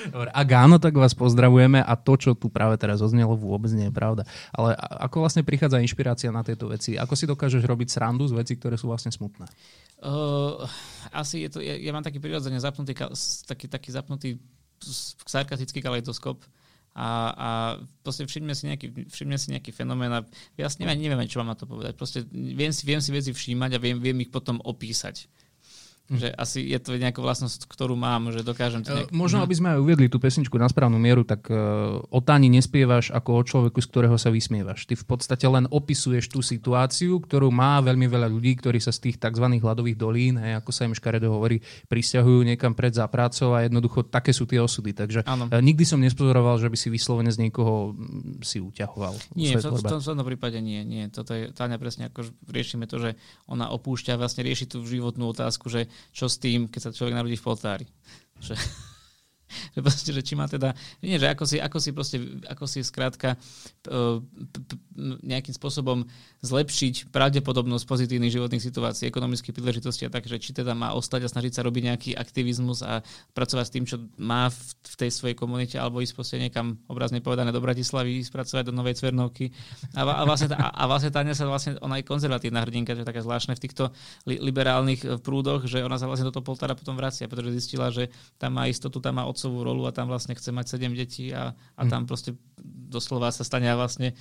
Dobre, 0.09 0.29
ak 0.31 0.49
áno, 0.55 0.77
tak 0.79 0.95
vás 0.97 1.13
pozdravujeme 1.13 1.83
a 1.83 1.93
to, 1.99 2.17
čo 2.17 2.31
tu 2.39 2.49
práve 2.49 2.79
teraz 2.81 3.03
oznelo, 3.05 3.37
vôbec 3.37 3.71
nie 3.75 3.89
je 3.89 3.95
pravda. 3.95 4.23
Ale 4.55 4.75
ako 4.79 5.27
vlastne 5.27 5.43
prichádza 5.45 5.83
inšpirácia 5.83 6.31
na 6.31 6.47
tieto 6.47 6.71
veci? 6.71 6.97
Ako 6.97 7.15
si 7.15 7.29
dokážeš 7.29 7.63
robiť 7.67 7.89
srandu 7.91 8.25
z 8.29 8.35
veci, 8.37 8.55
ktoré 8.57 8.79
sú 8.79 8.89
vlastne 8.89 9.13
smutné? 9.13 9.47
Uh, 10.01 10.65
asi 11.13 11.45
je 11.45 11.49
to, 11.53 11.59
ja, 11.61 11.77
ja 11.77 11.93
mám 11.93 12.07
taký 12.07 12.23
prirodzene 12.23 12.57
zapnutý, 12.57 12.97
taký, 13.45 13.69
taký 13.69 13.91
zapnutý 13.93 14.41
sarkastický 15.29 15.85
kaleidoskop 15.85 16.41
a, 16.97 17.09
a 17.31 17.49
proste 18.03 18.27
všimne 18.27 18.57
si, 18.57 18.67
nejaký, 18.67 19.13
všimne 19.13 19.37
si 19.39 19.55
nejaký 19.55 19.71
fenomén 19.71 20.11
a 20.11 20.27
ja 20.59 20.67
neviem, 20.97 21.29
čo 21.31 21.39
mám 21.45 21.55
na 21.55 21.59
to 21.59 21.69
povedať. 21.69 21.95
Proste 21.95 22.27
viem 22.33 22.75
si, 22.75 22.83
viem 22.83 22.99
si 22.99 23.15
veci 23.15 23.31
všímať 23.31 23.77
a 23.77 23.83
viem, 23.83 24.01
viem 24.03 24.19
ich 24.25 24.33
potom 24.33 24.59
opísať. 24.59 25.31
Že 26.11 26.29
asi 26.35 26.61
je 26.67 26.79
to 26.83 26.99
nejaká 26.99 27.23
vlastnosť, 27.23 27.71
ktorú 27.71 27.95
mám, 27.95 28.35
že 28.35 28.43
dokážem 28.43 28.83
to 28.83 28.91
nejak... 28.91 29.15
Možno, 29.15 29.41
mhm. 29.41 29.45
aby 29.47 29.55
sme 29.55 29.69
aj 29.75 29.79
uviedli 29.79 30.07
tú 30.11 30.19
pesničku 30.19 30.59
na 30.59 30.67
správnu 30.67 30.99
mieru, 30.99 31.23
tak 31.23 31.47
uh, 31.47 32.03
o 32.03 32.21
Táni 32.21 32.51
nespievaš 32.51 33.15
ako 33.15 33.31
o 33.39 33.43
človeku, 33.47 33.79
z 33.79 33.89
ktorého 33.89 34.17
sa 34.19 34.35
vysmievaš. 34.35 34.91
Ty 34.91 34.99
v 34.99 35.07
podstate 35.07 35.47
len 35.47 35.71
opisuješ 35.71 36.27
tú 36.31 36.43
situáciu, 36.43 37.23
ktorú 37.23 37.55
má 37.55 37.79
veľmi 37.79 38.11
veľa 38.11 38.27
ľudí, 38.27 38.59
ktorí 38.59 38.83
sa 38.83 38.91
z 38.91 39.11
tých 39.11 39.17
tzv. 39.23 39.47
hladových 39.47 39.97
dolín, 39.97 40.37
hej, 40.43 40.59
ako 40.59 40.71
sa 40.75 40.91
im 40.91 40.95
škaredo 40.97 41.31
hovorí, 41.31 41.63
prisťahujú 41.87 42.43
niekam 42.43 42.75
pred 42.75 42.91
za 42.91 43.07
prácou 43.07 43.55
a 43.55 43.63
jednoducho 43.63 44.03
také 44.07 44.35
sú 44.35 44.51
tie 44.51 44.59
osudy. 44.59 44.91
Takže 44.91 45.23
uh, 45.23 45.63
nikdy 45.63 45.87
som 45.87 46.03
nespozoroval, 46.03 46.59
že 46.59 46.67
by 46.67 46.77
si 46.77 46.89
vyslovene 46.91 47.31
z 47.31 47.39
niekoho 47.47 47.95
si 48.43 48.59
uťahoval. 48.59 49.15
Nie, 49.39 49.57
v 49.57 49.79
tom, 49.79 50.03
tom 50.03 50.27
prípade 50.27 50.59
nie. 50.59 50.83
nie. 50.83 51.07
Toto 51.13 51.37
je, 51.37 51.55
Táňa 51.55 51.77
presne 51.77 52.09
ako 52.09 52.27
riešime 52.49 52.89
to, 52.91 52.99
že 52.99 53.11
ona 53.47 53.69
opúšťa, 53.71 54.17
vlastne 54.17 54.43
rieši 54.47 54.71
tú 54.71 54.83
životnú 54.83 55.31
otázku, 55.31 55.69
že 55.69 55.91
čo 56.11 56.27
s 56.27 56.41
tým, 56.41 56.73
keď 56.73 56.81
sa 56.81 56.95
človek 56.97 57.15
narodí 57.15 57.37
v 57.37 57.45
poltári. 57.45 57.87
že, 59.75 59.81
proste, 59.83 60.11
že 60.15 60.23
či 60.23 60.35
má 60.39 60.47
teda, 60.47 60.73
nie, 61.03 61.19
že 61.19 61.29
ako 61.31 61.45
si, 61.47 61.57
ako 61.59 61.79
si 61.79 61.91
proste, 61.91 62.19
ako 62.47 62.65
si 62.67 62.81
skrátka 62.87 63.35
nejakým 65.25 65.55
spôsobom 65.57 66.05
zlepšiť 66.45 67.13
pravdepodobnosť 67.13 67.85
pozitívnych 67.89 68.33
životných 68.33 68.65
situácií, 68.65 69.09
ekonomických 69.09 69.57
príležitostí 69.57 70.05
a 70.09 70.13
tak, 70.13 70.29
že 70.29 70.37
či 70.41 70.53
teda 70.53 70.77
má 70.77 70.93
ostať 70.97 71.27
a 71.27 71.33
snažiť 71.33 71.53
sa 71.57 71.65
robiť 71.65 71.83
nejaký 71.93 72.11
aktivizmus 72.17 72.85
a 72.85 73.01
pracovať 73.33 73.65
s 73.67 73.73
tým, 73.73 73.85
čo 73.89 73.97
má 74.21 74.53
v, 74.53 74.95
tej 74.97 75.11
svojej 75.13 75.37
komunite, 75.37 75.77
alebo 75.81 76.05
ísť 76.05 76.15
proste 76.17 76.37
niekam 76.37 76.77
obrazne 76.89 77.25
povedané 77.25 77.53
do 77.53 77.61
Bratislavy, 77.61 78.21
ísť 78.21 78.33
pracovať 78.33 78.65
do 78.69 78.77
Novej 78.77 79.01
Cvernovky. 79.01 79.53
A, 79.97 80.05
a, 80.05 80.25
vlastne, 80.25 80.53
a, 80.53 80.69
a 80.73 80.85
vlastne 80.85 81.11
Táňa 81.13 81.35
sa 81.37 81.49
vlastne, 81.49 81.77
ona 81.81 82.01
je 82.01 82.09
konzervatívna 82.09 82.65
hrdinka, 82.65 82.93
že 82.93 83.03
je 83.05 83.09
také 83.09 83.25
zvláštne 83.25 83.57
v 83.57 83.63
týchto 83.65 83.93
li, 84.25 84.37
liberálnych 84.41 85.01
eh, 85.05 85.17
prúdoch, 85.21 85.65
že 85.65 85.81
ona 85.81 85.97
sa 85.97 86.09
vlastne 86.09 86.29
do 86.29 86.35
toho 86.35 86.45
poltára 86.45 86.77
potom 86.77 86.97
vracia, 86.97 87.29
pretože 87.29 87.57
zistila, 87.57 87.89
že 87.89 88.13
tam 88.37 88.57
má 88.57 88.69
istotu, 88.69 89.01
tam 89.01 89.21
má 89.21 89.25
otcovú 89.41 89.65
rolu 89.65 89.89
a 89.89 89.97
tam 89.97 90.13
vlastne 90.13 90.37
chce 90.37 90.53
mať 90.53 90.77
sedem 90.77 90.93
detí 90.93 91.33
a, 91.33 91.57
a 91.57 91.83
tam 91.89 92.05
proste 92.05 92.37
doslova 92.61 93.33
sa 93.33 93.41
stane 93.41 93.73
vlastne 93.73 94.13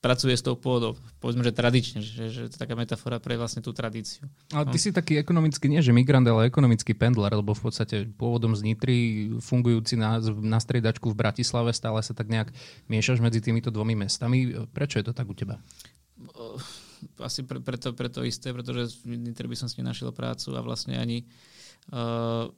pracuje 0.00 0.32
s 0.32 0.40
tou 0.40 0.56
pôdou. 0.56 0.96
Povedzme, 1.20 1.44
že 1.44 1.52
tradične, 1.52 2.00
že, 2.00 2.32
že 2.32 2.40
to 2.48 2.56
je 2.56 2.60
taká 2.60 2.72
metafora 2.72 3.20
pre 3.20 3.36
vlastne 3.36 3.60
tú 3.60 3.76
tradíciu. 3.76 4.24
Ale 4.48 4.72
ty 4.72 4.80
no. 4.80 4.82
si 4.82 4.96
taký 4.96 5.20
ekonomický, 5.20 5.68
nie 5.68 5.84
že 5.84 5.92
migrant, 5.92 6.24
ale 6.24 6.48
ekonomický 6.48 6.96
pendler, 6.96 7.36
lebo 7.36 7.52
v 7.52 7.62
podstate 7.68 8.08
pôvodom 8.16 8.56
z 8.56 8.64
Nitry, 8.64 8.98
fungujúci 9.44 10.00
na, 10.00 10.16
na 10.40 10.56
striedačku 10.56 11.12
v 11.12 11.20
Bratislave, 11.20 11.76
stále 11.76 12.00
sa 12.00 12.16
tak 12.16 12.32
nejak 12.32 12.48
miešaš 12.88 13.20
medzi 13.20 13.44
týmito 13.44 13.68
dvomi 13.68 13.92
mestami. 13.92 14.56
Prečo 14.72 15.04
je 15.04 15.04
to 15.04 15.12
tak 15.12 15.28
u 15.28 15.36
teba? 15.36 15.60
Asi 17.20 17.44
pre, 17.44 17.60
preto, 17.60 17.92
preto 17.92 18.24
isté, 18.24 18.56
pretože 18.56 19.04
v 19.04 19.20
Nitre 19.20 19.52
by 19.52 19.56
som 19.56 19.68
si 19.68 19.84
nenašiel 19.84 20.16
prácu 20.16 20.56
a 20.56 20.64
vlastne 20.64 20.96
ani 20.96 21.28
uh, 21.92 22.48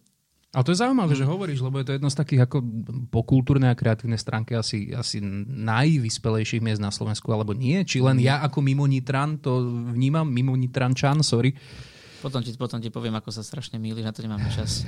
ale 0.52 0.64
to 0.68 0.76
je 0.76 0.84
zaujímavé, 0.84 1.16
že 1.16 1.24
hovoríš, 1.24 1.64
lebo 1.64 1.80
je 1.80 1.88
to 1.88 1.96
jedno 1.96 2.12
z 2.12 2.20
takých 2.20 2.44
ako 2.44 2.60
po 3.08 3.24
kultúrnej 3.24 3.72
a 3.72 3.78
kreatívnej 3.78 4.20
stránke 4.20 4.52
asi, 4.52 4.92
asi 4.92 5.24
najvyspelejších 5.48 6.60
miest 6.60 6.84
na 6.84 6.92
Slovensku, 6.92 7.32
alebo 7.32 7.56
nie? 7.56 7.80
Či 7.88 8.04
len 8.04 8.20
ja 8.20 8.44
ako 8.44 8.60
mimo 8.60 8.84
Nitran 8.84 9.40
to 9.40 9.64
vnímam, 9.96 10.28
mimo 10.28 10.52
Nitrančan, 10.52 11.24
sorry. 11.24 11.56
Potom 12.20 12.44
ti, 12.44 12.52
potom 12.52 12.84
ti 12.84 12.92
poviem, 12.92 13.16
ako 13.16 13.32
sa 13.32 13.40
strašne 13.40 13.80
mýli, 13.80 14.04
na 14.04 14.12
to 14.12 14.20
nemáme 14.20 14.46
čas. 14.52 14.84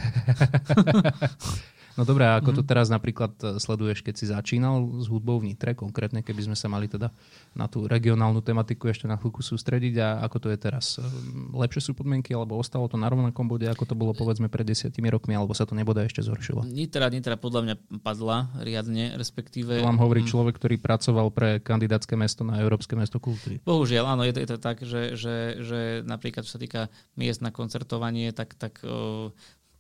No 1.95 2.03
dobré, 2.03 2.27
ako 2.27 2.51
mm. 2.51 2.57
to 2.59 2.63
mhm. 2.67 2.69
teraz 2.69 2.87
napríklad 2.91 3.33
e, 3.39 3.47
sleduješ, 3.63 4.03
keď 4.03 4.15
si 4.19 4.27
začínal 4.27 4.83
s 4.99 5.07
hudbou 5.07 5.39
v 5.39 5.55
Nitre, 5.55 5.79
konkrétne, 5.79 6.27
keby 6.27 6.51
sme 6.51 6.57
sa 6.59 6.67
mali 6.67 6.91
teda 6.91 7.15
na 7.55 7.71
tú 7.71 7.87
regionálnu 7.87 8.43
tematiku 8.43 8.91
ešte 8.91 9.07
na 9.07 9.15
chvíľku 9.15 9.47
sústrediť 9.47 9.95
a 10.03 10.09
ako 10.27 10.37
to 10.43 10.49
je 10.51 10.59
teraz? 10.59 10.99
E, 10.99 11.07
lepšie 11.55 11.91
sú 11.91 11.93
podmienky, 11.95 12.35
alebo 12.35 12.59
ostalo 12.59 12.91
to 12.91 12.99
na 12.99 13.07
rovnakom 13.07 13.47
bode, 13.47 13.71
ako 13.71 13.87
to 13.87 13.95
bolo 13.95 14.11
povedzme 14.11 14.51
pred 14.51 14.67
desiatimi 14.67 15.07
rokmi, 15.07 15.39
alebo 15.39 15.55
sa 15.55 15.71
to 15.71 15.79
nebude 15.79 16.03
ešte 16.03 16.27
zhoršilo? 16.27 16.67
Nitra, 16.67 17.07
Nitra 17.15 17.39
podľa 17.39 17.61
mňa 17.63 17.75
padla 18.03 18.51
riadne, 18.59 19.15
respektíve... 19.15 19.79
To 19.79 19.87
vám 19.87 20.03
hovorí 20.03 20.27
mm. 20.27 20.31
človek, 20.35 20.55
ktorý 20.59 20.83
pracoval 20.83 21.31
pre 21.31 21.63
kandidátske 21.63 22.19
mesto 22.19 22.43
na 22.43 22.59
Európske 22.59 22.99
mesto 22.99 23.23
kultúry. 23.23 23.63
Bohužiaľ, 23.63 24.19
áno, 24.19 24.27
je 24.27 24.35
to, 24.35 24.41
je 24.43 24.49
to 24.51 24.59
tak, 24.59 24.83
že, 24.83 25.15
že, 25.15 25.63
že 25.63 25.81
napríklad 26.03 26.43
čo 26.43 26.59
sa 26.59 26.61
týka 26.61 26.91
miest 27.15 27.39
na 27.39 27.55
koncertovanie, 27.55 28.35
tak, 28.35 28.59
tak 28.59 28.83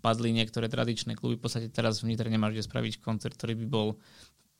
padli 0.04 0.36
niektoré 0.36 0.68
tradičné 0.68 1.16
kluby. 1.16 1.40
V 1.40 1.48
podstate 1.48 1.72
teraz 1.72 2.04
v 2.04 2.12
Nitre 2.12 2.28
nemáš 2.28 2.60
kde 2.60 2.68
spraviť 2.68 3.00
koncert, 3.00 3.40
ktorý 3.40 3.56
by 3.64 3.66
bol 3.72 3.88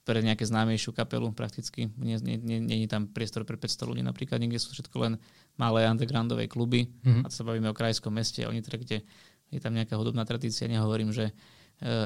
pre 0.04 0.20
nejaké 0.20 0.44
známejšiu 0.48 0.96
kapelu 0.96 1.32
prakticky. 1.36 1.92
Nie, 2.00 2.16
nie, 2.20 2.40
nie, 2.40 2.60
nie 2.60 2.84
je 2.84 2.88
tam 2.88 3.08
priestor 3.08 3.44
pre 3.44 3.60
500 3.60 3.88
ľudí 3.88 4.02
napríklad, 4.04 4.40
niekde 4.40 4.60
sú 4.60 4.72
všetko 4.72 4.96
len 5.00 5.12
malé 5.60 5.84
undergroundové 5.88 6.48
kluby 6.48 6.88
mm-hmm. 6.88 7.24
a 7.24 7.26
to 7.28 7.34
sa 7.36 7.44
bavíme 7.44 7.68
o 7.72 7.76
krajskom 7.76 8.12
meste, 8.12 8.44
o 8.44 8.52
Nitre, 8.52 8.80
kde 8.80 9.04
je 9.52 9.60
tam 9.60 9.76
nejaká 9.76 9.96
hudobná 9.96 10.24
tradícia. 10.24 10.68
Nehovorím, 10.68 11.12
že 11.12 11.32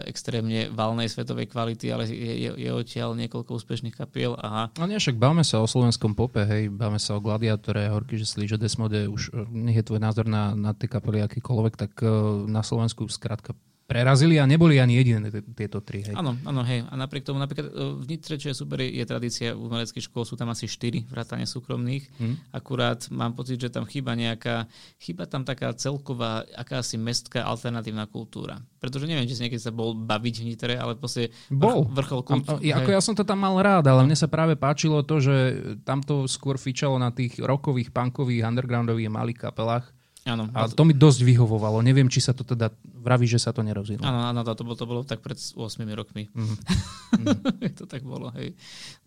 extrémne 0.08 0.72
valnej 0.74 1.06
svetovej 1.06 1.46
kvality, 1.46 1.86
ale 1.92 2.08
je, 2.08 2.48
je, 2.48 2.50
je 2.56 2.70
odtiaľ 2.72 3.14
niekoľko 3.14 3.62
úspešných 3.62 3.94
kapiel. 3.94 4.34
Aha. 4.34 4.74
No 4.74 4.88
nie, 4.88 4.98
však 4.98 5.20
bavme 5.20 5.46
sa 5.46 5.62
o 5.62 5.70
slovenskom 5.70 6.18
pope, 6.18 6.42
hej, 6.42 6.72
bavme 6.72 6.98
sa 6.98 7.14
o 7.14 7.22
Gladiátore, 7.22 7.86
Horky, 7.86 8.18
že 8.18 8.26
slí, 8.26 8.50
že 8.50 8.58
Desmode, 8.58 9.06
už 9.06 9.30
eh, 9.30 9.46
nech 9.54 9.78
je 9.78 9.86
tvoj 9.86 10.00
názor 10.02 10.26
na, 10.26 10.56
na 10.58 10.74
tie 10.74 10.90
kapely 10.90 11.22
akýkoľvek, 11.22 11.74
tak 11.78 11.92
uh, 12.02 12.42
na 12.48 12.64
Slovensku 12.64 13.06
skrátka 13.06 13.54
prerazili 13.88 14.36
a 14.36 14.44
neboli 14.44 14.76
ani 14.76 15.00
jediné 15.00 15.32
tieto 15.56 15.80
tri. 15.80 16.04
Hej. 16.04 16.12
Áno, 16.12 16.36
áno, 16.44 16.60
hej. 16.60 16.84
A 16.84 16.92
napriek 16.92 17.24
tomu, 17.24 17.40
napríklad 17.40 17.72
e, 17.72 17.96
v 17.96 18.04
Nitre, 18.04 18.36
čo 18.36 18.52
je 18.52 18.56
super, 18.60 18.84
je 18.84 19.00
tradícia 19.08 19.56
v 19.56 19.64
umeleckých 19.64 20.12
škôl, 20.12 20.28
sú 20.28 20.36
tam 20.36 20.52
asi 20.52 20.68
štyri 20.68 21.08
vrátane 21.08 21.48
súkromných. 21.48 22.04
Hmm. 22.20 22.36
Akurát 22.52 23.08
mám 23.08 23.32
pocit, 23.32 23.56
že 23.56 23.72
tam 23.72 23.88
chýba 23.88 24.12
nejaká, 24.12 24.68
chýba 25.00 25.24
tam 25.24 25.48
taká 25.48 25.72
celková, 25.72 26.44
akási 26.52 27.00
mestská 27.00 27.48
alternatívna 27.48 28.04
kultúra. 28.04 28.60
Pretože 28.76 29.08
neviem, 29.08 29.24
či 29.24 29.40
si 29.40 29.48
niekedy 29.48 29.64
sa 29.64 29.72
bol 29.72 29.96
baviť 29.96 30.34
v 30.36 30.46
Nitre, 30.52 30.74
ale 30.76 30.92
proste 31.00 31.32
bol. 31.48 31.88
vrchol 31.88 32.20
kultúry. 32.28 32.68
Ako 32.68 32.92
ja 32.92 33.00
som 33.00 33.16
to 33.16 33.24
tam 33.24 33.40
mal 33.40 33.56
rád, 33.56 33.88
ale 33.88 34.04
mne 34.04 34.20
sa 34.20 34.28
práve 34.28 34.52
páčilo 34.52 35.00
to, 35.00 35.16
že 35.16 35.64
tam 35.88 36.04
to 36.04 36.28
skôr 36.28 36.60
fičalo 36.60 37.00
na 37.00 37.08
tých 37.08 37.40
rokových, 37.40 37.88
punkových, 37.88 38.44
undergroundových 38.44 39.08
malých 39.08 39.48
kapelách 39.48 39.96
Áno. 40.28 40.44
A 40.52 40.68
to 40.68 40.84
mi 40.84 40.92
dosť 40.92 41.24
vyhovovalo. 41.24 41.80
Neviem, 41.80 42.12
či 42.12 42.20
sa 42.20 42.36
to 42.36 42.44
teda 42.44 42.68
vraví, 42.84 43.24
že 43.24 43.40
sa 43.40 43.56
to 43.56 43.64
nerozvíjalo. 43.64 44.04
Áno, 44.04 44.20
áno, 44.28 44.40
to 44.44 44.60
bolo, 44.60 44.76
to 44.76 44.84
bolo 44.84 45.00
tak 45.00 45.24
pred 45.24 45.40
8 45.40 45.56
rokmi. 45.96 46.28
Mm-hmm. 46.28 47.72
to 47.80 47.84
tak 47.88 48.04
bolo, 48.04 48.28
hej. 48.36 48.52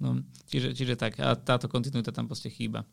No, 0.01 0.25
čiže, 0.49 0.73
čiže 0.73 0.97
tak, 0.97 1.21
a 1.21 1.37
táto 1.37 1.69
kontinuita 1.69 2.09
tam 2.09 2.25
proste 2.25 2.49
chýba. 2.49 2.89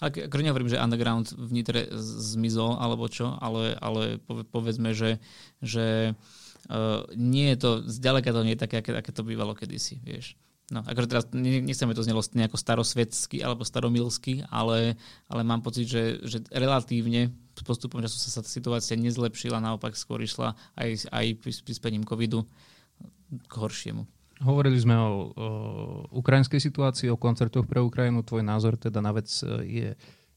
Ale 0.00 0.26
ako 0.26 0.34
nehovorím, 0.40 0.72
že 0.72 0.80
underground 0.80 1.36
v 1.36 1.50
Nitre 1.52 1.86
zmizol, 2.00 2.80
alebo 2.80 3.06
čo, 3.06 3.36
ale, 3.38 3.76
ale 3.78 4.18
povedzme, 4.26 4.96
že, 4.96 5.20
že 5.60 6.16
uh, 6.72 7.04
nie 7.14 7.54
je 7.54 7.58
to, 7.60 7.70
zďaleka 7.86 8.32
to 8.34 8.42
nie 8.42 8.56
je 8.56 8.62
také, 8.64 8.80
aké, 8.80 8.90
aké 8.96 9.12
to 9.12 9.22
bývalo 9.22 9.52
kedysi, 9.54 10.00
vieš. 10.02 10.34
No, 10.72 10.80
akože 10.80 11.08
teraz 11.12 11.24
nechceme 11.36 11.92
to 11.92 12.00
znelo 12.00 12.24
nejako 12.24 12.56
starosvedsky 12.56 13.44
alebo 13.44 13.60
staromilsky, 13.60 14.40
ale, 14.48 14.96
ale 15.28 15.42
mám 15.44 15.60
pocit, 15.60 15.84
že, 15.84 16.24
že 16.24 16.40
relatívne 16.48 17.28
s 17.52 17.60
postupom 17.60 18.00
času 18.00 18.16
sa 18.16 18.40
tá 18.40 18.48
situácia 18.48 18.96
nezlepšila, 18.96 19.60
naopak 19.60 19.92
skôr 19.92 20.24
išla 20.24 20.56
aj, 20.80 21.12
aj 21.12 21.26
prispením 21.44 22.08
covidu 22.08 22.48
k 23.28 23.52
horšiemu. 23.52 24.08
Hovorili 24.42 24.80
sme 24.80 24.96
o, 24.96 25.06
o 25.06 25.12
ukrajinskej 26.18 26.58
situácii, 26.58 27.12
o 27.12 27.20
koncertoch 27.20 27.68
pre 27.68 27.78
Ukrajinu. 27.78 28.26
Tvoj 28.26 28.42
názor 28.42 28.74
teda 28.74 28.98
na 28.98 29.14
vec 29.14 29.30
e, 29.44 29.46
je 29.62 29.88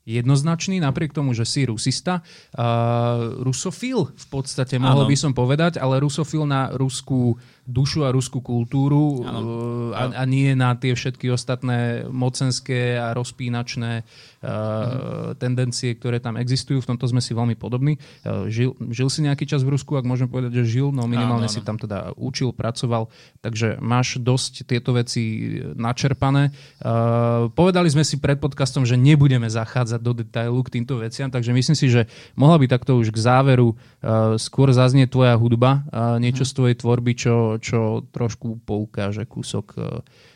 jednoznačný, 0.05 0.77
napriek 0.77 1.17
tomu, 1.17 1.33
že 1.33 1.49
si 1.49 1.65
rusista. 1.65 2.21
Uh, 2.53 3.41
rusofil 3.41 4.13
v 4.13 4.27
podstate, 4.29 4.77
mohol 4.77 5.03
ano. 5.03 5.09
by 5.09 5.17
som 5.17 5.33
povedať, 5.33 5.81
ale 5.81 5.97
rusofil 5.97 6.45
na 6.45 6.69
ruskú 6.77 7.41
dušu 7.65 8.05
a 8.05 8.13
ruskú 8.13 8.45
kultúru 8.45 9.25
uh, 9.25 9.91
a, 9.97 10.21
a 10.21 10.23
nie 10.29 10.53
na 10.53 10.77
tie 10.77 10.93
všetky 10.93 11.33
ostatné 11.33 12.05
mocenské 12.07 12.93
a 13.01 13.11
rozpínačné 13.17 14.05
uh, 14.05 15.33
tendencie, 15.41 15.97
ktoré 15.97 16.21
tam 16.21 16.37
existujú. 16.37 16.85
V 16.85 16.93
tomto 16.93 17.09
sme 17.09 17.25
si 17.25 17.33
veľmi 17.33 17.57
podobní. 17.57 17.97
Uh, 18.21 18.45
žil, 18.53 18.77
žil 18.93 19.09
si 19.09 19.25
nejaký 19.25 19.49
čas 19.49 19.65
v 19.65 19.73
Rusku, 19.73 19.97
ak 19.97 20.05
môžem 20.05 20.29
povedať, 20.29 20.61
že 20.61 20.77
žil, 20.77 20.93
no 20.93 21.09
minimálne 21.09 21.49
áno, 21.49 21.51
áno. 21.51 21.55
si 21.57 21.65
tam 21.65 21.81
teda 21.81 22.13
učil, 22.15 22.53
pracoval, 22.53 23.09
takže 23.41 23.81
máš 23.81 24.21
dosť 24.21 24.69
tieto 24.69 24.93
veci 24.93 25.57
načerpané. 25.73 26.53
Uh, 26.79 27.49
povedali 27.49 27.89
sme 27.89 28.05
si 28.05 28.21
pred 28.21 28.37
podcastom, 28.37 28.85
že 28.85 28.93
nebudeme 28.93 29.49
zachádzať 29.49 29.99
do 30.05 30.13
detailu 30.21 30.61
k 30.61 30.79
týmto 30.79 31.01
veciam, 31.01 31.33
takže 31.33 31.49
myslím 31.49 31.73
si, 31.73 31.89
že 31.89 32.05
mohla 32.37 32.61
by 32.61 32.69
takto 32.69 33.01
už 33.01 33.09
k 33.09 33.17
záveru 33.17 33.73
uh, 33.73 34.37
skôr 34.37 34.69
zaznieť 34.69 35.09
tvoja 35.09 35.33
hudba, 35.33 35.81
uh, 35.89 36.21
niečo 36.21 36.45
mm. 36.45 36.49
z 36.49 36.53
tvojej 36.53 36.75
tvorby, 36.77 37.11
čo 37.17 37.54
čo 37.57 38.05
trošku 38.13 38.61
poukáže 38.63 39.23
kúsok 39.25 39.65
e, 39.75 39.79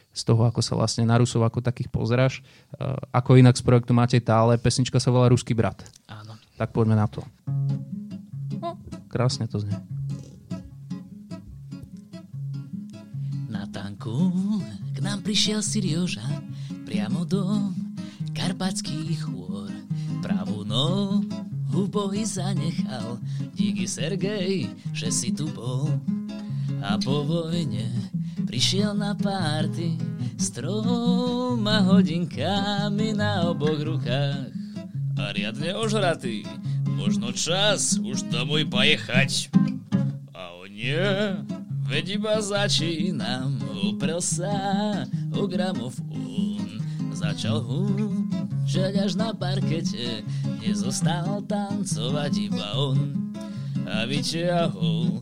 z 0.09 0.21
toho, 0.25 0.49
ako 0.49 0.59
sa 0.59 0.73
vlastne 0.73 1.05
na 1.05 1.15
Rusov 1.21 1.45
ako 1.45 1.63
takých 1.63 1.89
pozráš. 1.91 2.33
E, 2.39 2.85
ako 3.13 3.39
inak 3.39 3.55
z 3.55 3.63
projektu 3.63 3.93
Matej 3.93 4.25
Tále, 4.25 4.59
pesnička 4.59 4.97
sa 4.97 5.13
volá 5.13 5.29
Ruský 5.29 5.53
brat. 5.53 5.85
Áno. 6.09 6.35
Tak 6.59 6.75
poďme 6.75 6.99
na 6.99 7.07
to. 7.07 7.23
No, 8.59 8.75
krásne 9.07 9.47
to 9.47 9.63
znie. 9.63 9.79
Na 13.47 13.63
tanku 13.71 14.31
k 14.91 14.97
nám 14.99 15.23
prišiel 15.23 15.63
Sirioža 15.63 16.27
priamo 16.83 17.23
do 17.23 17.71
karpatských 18.35 19.23
chôr. 19.23 19.71
Pravú 20.19 20.67
nohu 20.67 21.87
bohy 21.87 22.27
zanechal, 22.27 23.15
díky 23.55 23.87
Sergej, 23.87 24.67
že 24.91 25.07
si 25.13 25.31
tu 25.31 25.47
bol 25.55 25.87
a 26.79 26.95
po 26.99 27.27
vojne 27.27 27.91
prišiel 28.47 28.95
na 28.95 29.11
párty 29.15 29.99
s 30.39 30.55
troma 30.55 31.83
hodinkami 31.83 33.11
na 33.11 33.51
oboch 33.51 33.79
rukách 33.83 34.51
a 35.19 35.23
riadne 35.35 35.75
ožratý. 35.75 36.47
Možno 36.95 37.31
čas 37.35 37.99
už 37.99 38.27
domov 38.31 38.63
pojechať. 38.71 39.51
A 40.35 40.55
o 40.55 40.67
nie, 40.67 41.03
veď 41.87 42.19
iba 42.19 42.39
začínam, 42.39 43.59
uprel 43.83 44.23
sa 44.23 45.03
o 45.35 45.43
gramofón. 45.47 46.79
Začal 47.11 47.59
húčať 47.59 48.95
až 48.95 49.19
na 49.19 49.35
parkete, 49.35 50.23
nezostal 50.63 51.43
tancovať 51.43 52.51
iba 52.51 52.67
on. 52.79 53.31
A 53.83 54.07
vyťahol 54.07 55.19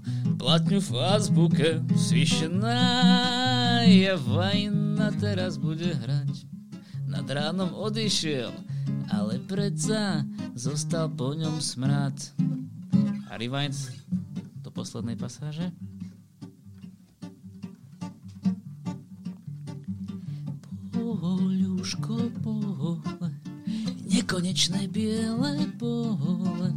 platňu 0.48 0.80
v 0.80 0.92
azbuke 1.04 1.70
Svišená 1.92 2.80
je 3.84 4.16
vajna, 4.16 5.12
teraz 5.20 5.60
bude 5.60 5.92
hrať. 5.92 6.48
Nad 7.04 7.28
ránom 7.28 7.76
odišiel, 7.76 8.56
ale 9.12 9.44
predsa 9.44 10.24
zostal 10.56 11.12
po 11.12 11.36
ňom 11.36 11.60
smrad. 11.60 12.16
A 13.28 13.36
rewind 13.36 13.76
do 14.64 14.72
poslednej 14.72 15.20
pasáže? 15.20 15.68
Poľuško 20.96 22.16
pole 22.40 23.36
Nekonečné 24.08 24.88
biele 24.88 25.68
pole 25.76 26.72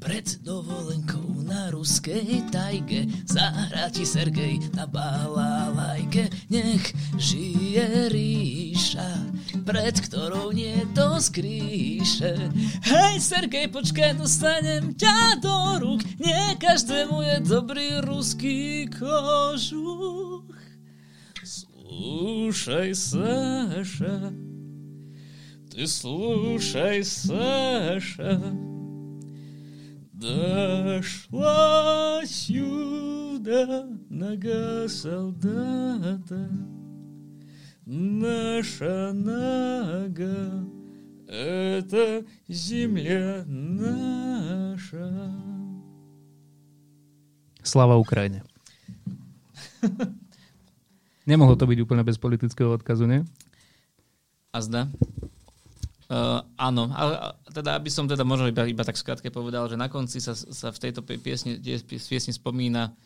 pred 0.00 0.26
dovolenkou 0.44 1.44
na 1.44 1.70
ruskej 1.70 2.44
tajge 2.50 3.06
Zahráti 3.28 4.04
Sergej 4.04 4.60
na 4.72 4.84
balalajke 4.88 6.28
Nech 6.50 6.92
žije 7.18 8.10
ríša 8.10 9.34
pred 9.64 9.96
ktorou 9.96 10.52
nie 10.52 10.76
to 10.92 11.16
skrýše. 11.22 12.52
Hej, 12.84 13.14
Sergej, 13.22 13.72
počkaj, 13.72 14.18
dostanem 14.20 14.92
ťa 14.98 15.40
do 15.40 15.56
rúk, 15.80 16.00
nie 16.20 16.44
každému 16.60 17.22
je 17.24 17.36
dobrý 17.46 17.88
ruský 18.04 18.90
kožuch. 18.92 20.44
Слушай, 21.44 22.92
Саша, 22.92 24.34
ты 25.70 25.86
слушай, 25.86 27.04
Саша, 27.04 28.40
Дошла 30.19 32.21
сюда 32.25 33.87
нога 34.09 34.89
солдата, 34.89 36.49
Наша 37.85 39.13
нога— 39.13 40.67
это 41.27 42.25
земля 42.49 43.45
наша. 43.47 45.07
Slava 47.63 47.95
Ukrajine. 47.95 48.43
Nemohlo 51.23 51.55
to 51.55 51.63
byť 51.63 51.79
úplne 51.79 52.03
bez 52.03 52.19
politického 52.19 52.75
odkazu, 52.75 53.07
nie? 53.07 53.23
A 54.51 54.59
zda? 54.59 54.91
Uh, 56.09 56.41
áno, 56.57 56.89
ale 56.89 57.37
teda 57.53 57.77
aby 57.77 57.93
som 57.93 58.09
teda 58.09 58.25
možno 58.25 58.49
iba, 58.49 58.65
iba 58.65 58.81
tak 58.81 58.97
skrátke 58.97 59.29
povedal, 59.29 59.69
že 59.69 59.77
na 59.77 59.93
konci 59.93 60.17
sa, 60.17 60.33
sa 60.33 60.73
v 60.73 60.81
tejto 60.81 61.05
piesni, 61.05 61.61
piesni 61.85 62.33
spomína 62.33 62.97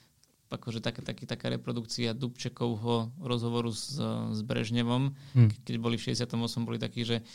akože 0.54 0.80
tak, 0.86 1.02
taký, 1.02 1.26
taká 1.26 1.50
reprodukcia 1.50 2.14
Dubčekovho 2.14 3.18
rozhovoru 3.18 3.74
s, 3.74 3.98
s 3.98 4.40
Brežnevom, 4.46 5.14
hmm. 5.34 5.66
keď 5.66 5.76
boli 5.82 5.98
v 5.98 6.14
68, 6.14 6.30
boli 6.62 6.78
takí, 6.78 7.02
že 7.02 7.26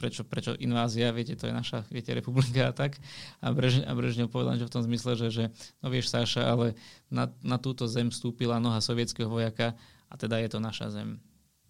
prečo, 0.00 0.24
prečo 0.24 0.56
invázia, 0.56 1.12
viete, 1.12 1.36
to 1.36 1.48
je 1.48 1.54
naša, 1.54 1.84
viete, 1.92 2.16
republika 2.16 2.72
a 2.72 2.72
tak. 2.72 2.96
A, 3.44 3.52
Brež, 3.52 3.84
a 3.84 3.92
Brežnev 3.92 4.32
povedal, 4.32 4.56
že 4.56 4.68
v 4.68 4.72
tom 4.72 4.82
zmysle, 4.88 5.20
že, 5.20 5.28
že 5.28 5.44
no 5.84 5.92
vieš, 5.92 6.08
Sáša, 6.08 6.48
ale 6.48 6.72
na, 7.12 7.28
na 7.44 7.60
túto 7.60 7.84
zem 7.84 8.08
vstúpila 8.08 8.56
noha 8.56 8.80
sovietského 8.80 9.28
vojaka 9.28 9.76
a 10.08 10.14
teda 10.16 10.40
je 10.40 10.48
to 10.48 10.58
naša 10.58 10.88
zem. 10.92 11.20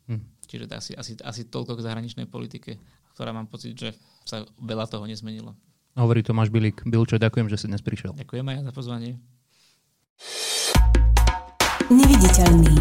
Hmm. 0.07 0.23
Čiže 0.47 0.71
to 0.71 0.75
asi, 0.79 0.93
asi, 0.95 1.12
asi 1.19 1.43
toľko 1.51 1.79
k 1.79 1.85
zahraničnej 1.85 2.27
politike 2.31 2.79
ktorá 3.12 3.33
mám 3.33 3.48
pocit, 3.48 3.77
že 3.77 3.94
sa 4.25 4.46
veľa 4.61 4.87
toho 4.88 5.05
nezmenilo. 5.05 5.57
Hovorí 5.92 6.25
Tomáš 6.25 6.48
Bilík. 6.48 6.87
Bilčo, 6.87 7.20
ďakujem, 7.20 7.53
že 7.53 7.61
si 7.61 7.66
dnes 7.68 7.85
prišiel. 7.85 8.16
Ďakujem 8.16 8.46
aj 8.48 8.57
za 8.64 8.72
pozvanie. 8.72 9.11
Neviditeľný. 11.92 12.77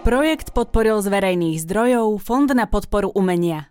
Projekt 0.00 0.56
podporil 0.56 0.96
z 1.04 1.12
verejných 1.12 1.60
zdrojov 1.60 2.18
Fond 2.24 2.48
na 2.56 2.64
podporu 2.64 3.12
umenia. 3.12 3.68